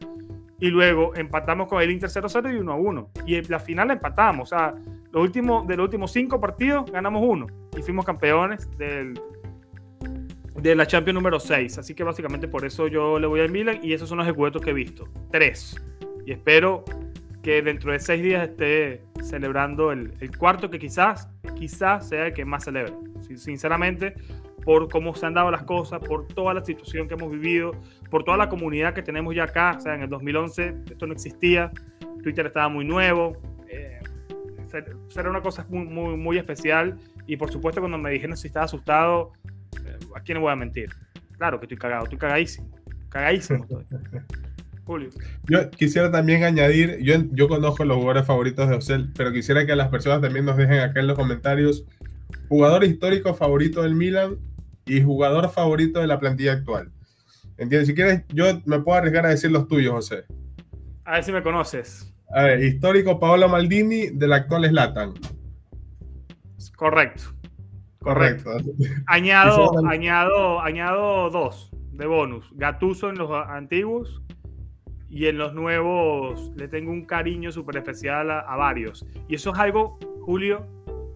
[0.59, 3.09] Y luego empatamos con el Inter 0 a 0 y 1 a 1.
[3.27, 4.75] Y en la final empatamos, o sea,
[5.11, 7.47] Los últimos, de los últimos cinco partidos ganamos uno
[7.77, 9.19] y fuimos campeones del,
[10.55, 11.77] de la Champions número 6.
[11.77, 14.61] Así que básicamente por eso yo le voy al Milan y esos son los ecuetos
[14.61, 15.07] que he visto.
[15.31, 15.75] Tres.
[16.25, 16.85] Y espero
[17.45, 22.43] que dentro de seis días esté celebrando el, cuarto que quizás, quizás sea el que
[22.43, 22.91] más celebre.
[23.35, 24.15] Sinceramente,
[24.63, 27.73] por cómo se han dado las cosas, por toda la situación que hemos vivido,
[28.09, 29.75] por toda la comunidad que tenemos ya acá.
[29.77, 31.71] O sea, en el 2011 esto no existía,
[32.23, 33.39] Twitter estaba muy nuevo.
[33.69, 33.99] Eh,
[35.09, 36.97] será una cosa muy, muy, especial.
[37.27, 39.33] Y por supuesto, cuando me dijeron si estaba asustado,
[39.85, 40.89] eh, ¿a quién voy a mentir?
[41.37, 42.71] Claro que estoy cagado, estoy cagadísimo.
[43.09, 43.67] Cagadísimo.
[44.85, 45.09] Julio.
[45.49, 49.75] Yo quisiera también añadir, yo, yo conozco los jugadores favoritos de Ocel, pero quisiera que
[49.75, 51.85] las personas también nos dejen acá en los comentarios
[52.47, 54.37] jugador histórico favorito del Milan
[54.85, 56.91] y jugador favorito de la plantilla actual.
[57.57, 57.87] ¿Entiendes?
[57.87, 60.25] Si quieres, yo me puedo arriesgar a decir los tuyos, José.
[61.05, 62.13] A ver si me conoces.
[62.33, 65.13] A ver, histórico Paolo Maldini del actual Slatan.
[66.75, 67.23] Correcto.
[67.99, 68.51] Correcto.
[69.07, 72.45] Añado, añado, añado dos de bonus.
[72.53, 74.21] Gatuso en los antiguos
[75.15, 79.07] y en los nuevos le tengo un cariño súper especial a, a, varios.
[79.29, 80.67] Y eso es algo, Julio,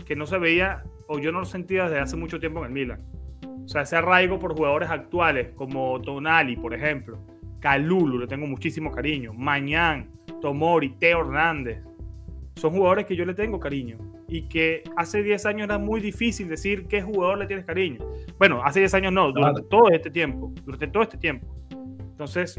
[0.06, 2.72] que no se veía o yo no lo sentía desde hace mucho tiempo en el
[2.72, 3.02] Milan.
[3.66, 7.20] O sea, ese arraigo por jugadores actuales como Tonali, por ejemplo,
[7.60, 11.84] Calulu, le tengo muchísimo cariño, Mañán, Tomori, Teo Hernández.
[12.56, 13.98] Son jugadores que yo le tengo cariño
[14.30, 18.00] y que hace 10 años era muy difícil decir qué jugador le tienes cariño.
[18.38, 21.54] Bueno, hace 10 años no, durante todo este tiempo, durante todo este tiempo.
[22.12, 22.58] Entonces,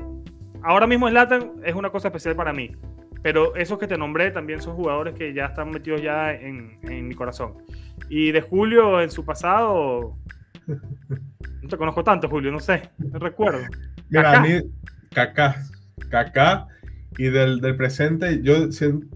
[0.63, 2.71] ahora mismo Slatan es una cosa especial para mí,
[3.23, 7.09] pero esos que te nombré también son jugadores que ya están metidos ya en, en
[7.09, 7.55] mi corazón.
[8.09, 10.17] Y de Julio en su pasado,
[10.67, 13.61] no te conozco tanto, Julio, no sé, no recuerdo.
[14.09, 14.61] Mira, a mí,
[15.13, 15.57] Kaká,
[16.09, 16.67] Kaká,
[17.19, 18.69] y del, del, presente, yo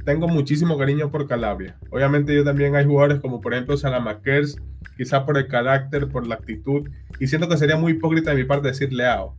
[0.05, 1.77] tengo muchísimo cariño por Calabria.
[1.91, 4.61] Obviamente, yo también hay jugadores como, por ejemplo, Salamakers,
[4.97, 6.89] quizá por el carácter, por la actitud,
[7.19, 9.37] y siento que sería muy hipócrita de mi parte decir Leao.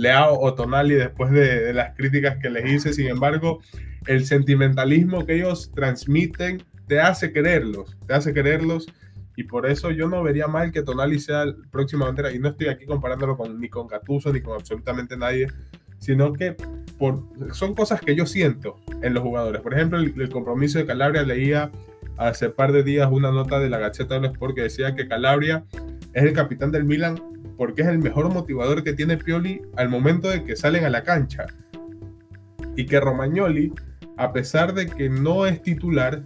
[0.00, 3.60] Leao o Tonali después de, de las críticas que les hice, sin embargo,
[4.06, 8.86] el sentimentalismo que ellos transmiten te hace quererlos, te hace quererlos
[9.40, 12.30] y por eso yo no vería mal que Tonali sea el próximo bandera.
[12.30, 15.46] Y no estoy aquí comparándolo con, ni con Gattuso ni con absolutamente nadie,
[15.98, 16.56] sino que
[17.52, 19.62] son cosas que yo siento en los jugadores.
[19.62, 21.70] Por ejemplo, el, compromiso de Calabria leía
[22.18, 25.64] hace par de días una nota de la Gaceta del Sport que decía que Calabria
[26.12, 27.18] es el capitán del Milan
[27.60, 31.02] porque es el mejor motivador que tiene Pioli al momento de que salen a la
[31.02, 31.44] cancha.
[32.74, 33.74] Y que Romagnoli,
[34.16, 36.22] a pesar de que no es titular,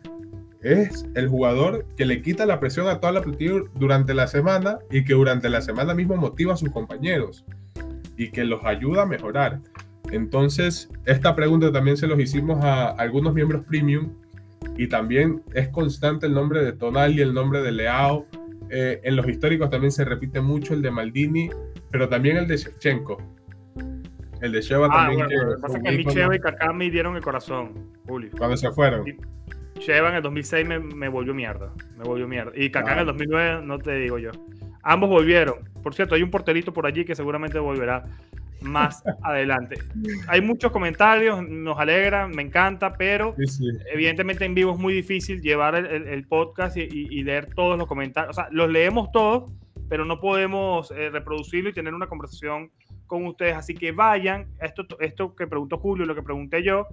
[0.63, 4.79] es el jugador que le quita la presión a toda la plantilla durante la semana
[4.93, 7.45] y que durante la semana mismo motiva a sus compañeros
[8.17, 9.61] y que los ayuda a mejorar.
[10.13, 14.13] Entonces, esta pregunta también se los hicimos a algunos miembros premium
[14.77, 18.25] y también es constante el nombre de Tonali, el nombre de Leao.
[18.71, 21.51] Eh, en los históricos también se repite mucho el de Maldini,
[21.91, 23.19] pero también el de Shevchenko.
[24.41, 25.27] El de Sheva ah, también.
[25.27, 28.31] Bueno, que, pasa que a mí Sheva y Kaká me dieron el corazón, Julio.
[28.37, 29.05] Cuando se fueron.
[29.79, 31.73] Sheva en el 2006 me, me, volvió mierda.
[31.97, 32.53] Me volvió mierda.
[32.55, 34.31] Y Kaká en el 2009, no te digo yo.
[34.85, 35.69] Ambos volvieron.
[35.83, 38.05] Por cierto, hay un porterito por allí que seguramente volverá
[38.61, 39.77] más adelante.
[40.29, 43.65] Hay muchos comentarios, nos alegra, me encanta, pero sí, sí.
[43.93, 47.55] evidentemente en vivo es muy difícil llevar el, el, el podcast y, y, y, leer
[47.55, 48.31] todos los comentarios.
[48.31, 49.51] O sea, los leemos todos,
[49.89, 52.71] pero no podemos eh, reproducirlo y tener una conversación
[53.07, 53.55] con ustedes.
[53.55, 56.87] Así que vayan, esto, esto que preguntó Julio, lo que pregunté yo,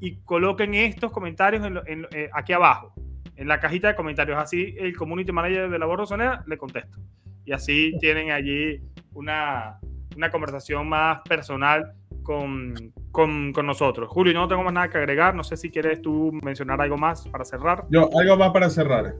[0.00, 2.92] y coloquen estos comentarios en, en, eh, aquí abajo,
[3.36, 4.38] en la cajita de comentarios.
[4.38, 6.98] Así el community manager de la Borrosonera le contesta.
[7.44, 8.80] Y así tienen allí
[9.14, 9.78] una,
[10.16, 12.74] una conversación más personal con,
[13.10, 14.08] con, con, nosotros.
[14.10, 15.34] Julio, yo no tengo más nada que agregar.
[15.34, 17.86] No sé si quieres tú mencionar algo más para cerrar.
[17.90, 19.14] Yo, algo más para cerrar.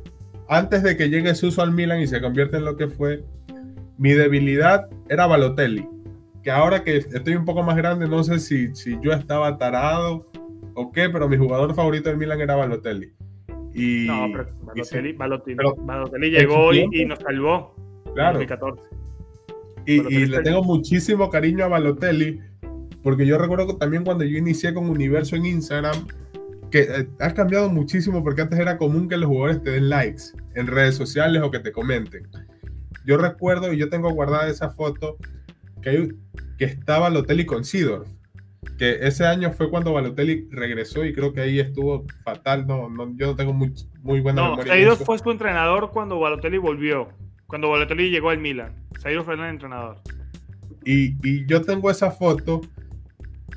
[0.48, 3.24] Antes de que llegue Suso al Milan y se convierta en lo que fue,
[3.98, 5.86] mi debilidad era Balotelli.
[6.42, 10.30] Que ahora que estoy un poco más grande, no sé si, si yo estaba tarado
[10.74, 13.12] o qué, pero mi jugador favorito del Milan era Balotelli.
[13.74, 17.74] Y, no, pero Balotelli, y Balotelli, pero, Balotelli llegó y, y, nos salvó
[18.14, 18.40] claro.
[18.40, 18.82] en 2014.
[19.86, 22.40] Y, y, le tengo muchísimo cariño a Balotelli,
[23.02, 26.06] porque yo recuerdo también cuando yo inicié con Universo en Instagram,
[26.70, 30.24] que eh, ha cambiado muchísimo, porque antes era común que los jugadores te den likes
[30.54, 32.28] en redes sociales o que te comenten.
[33.06, 35.16] Yo recuerdo, y yo tengo guardada esa foto,
[35.80, 36.08] que, hay,
[36.58, 38.08] que está Balotelli con Sidorf
[38.76, 42.66] que ese año fue cuando Balotelli regresó y creo que ahí estuvo fatal.
[42.66, 44.72] No, no yo no tengo muy, muy buena no, memoria.
[44.72, 47.08] Seidorf fue su entrenador cuando Balotelli volvió,
[47.48, 48.76] cuando Balotelli llegó al Milan.
[49.00, 49.96] Fue el entrenador.
[50.84, 52.60] Y, y, yo tengo esa foto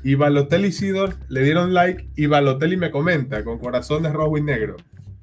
[0.02, 4.42] y Balotelli y Sidor le dieron like y Balotelli me comenta con corazones rojo y
[4.42, 4.76] negro.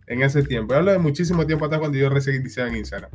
[0.08, 0.74] en ese tiempo.
[0.74, 3.12] Yo hablo de muchísimo tiempo atrás cuando yo recién iniciaba en Instagram.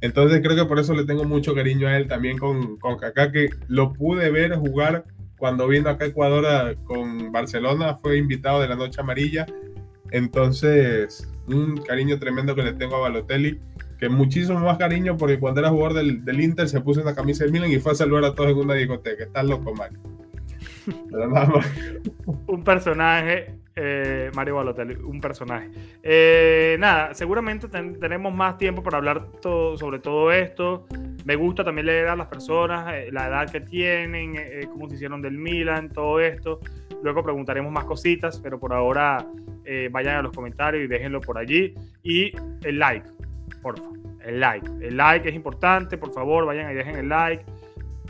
[0.00, 3.32] Entonces creo que por eso le tengo mucho cariño a él también con, con Kaká,
[3.32, 5.04] que lo pude ver jugar
[5.38, 9.46] cuando vino acá a Ecuador con Barcelona, fue invitado de la Noche Amarilla.
[10.10, 13.58] Entonces, un cariño tremendo que le tengo a Balotelli,
[14.00, 17.44] que muchísimo más cariño porque cuando era jugador del, del Inter se puso una camisa
[17.44, 19.24] del Milan y fue a saludar a todos en una discoteca.
[19.24, 19.98] Está loco, Mario.
[22.46, 25.70] un personaje, eh, Mario Balotelli, un personaje.
[26.02, 30.86] Eh, nada, seguramente tenemos más tiempo para hablar sobre todo esto.
[31.24, 34.34] Me gusta también leer a las personas, eh, la edad que tienen,
[34.70, 36.60] cómo se hicieron del Milan, todo esto.
[37.02, 39.24] Luego preguntaremos más cositas, pero por ahora
[39.92, 41.74] vayan a los comentarios y déjenlo por allí.
[42.02, 42.32] Y
[42.64, 43.08] el like,
[43.62, 43.98] por favor.
[44.24, 44.66] El like.
[44.80, 47.44] El like es importante, por favor, vayan y dejen el like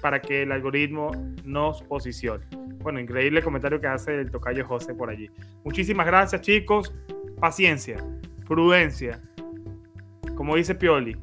[0.00, 1.10] para que el algoritmo
[1.44, 2.44] nos posicione.
[2.82, 5.30] Bueno, increíble comentario que hace el tocayo José por allí.
[5.64, 6.94] Muchísimas gracias, chicos.
[7.38, 7.96] Paciencia,
[8.46, 9.20] prudencia.
[10.36, 11.16] Como dice Pioli,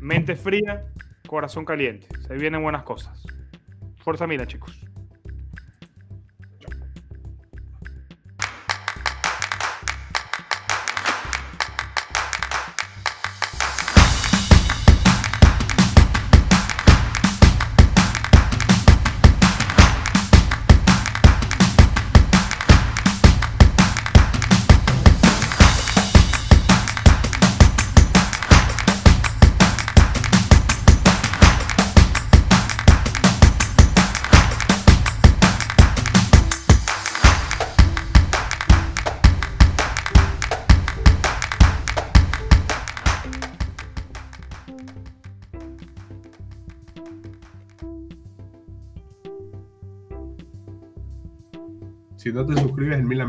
[0.00, 0.84] mente fría,
[1.28, 2.08] corazón caliente.
[2.26, 3.24] Se vienen buenas cosas.
[4.02, 4.89] Fuerza mira, chicos.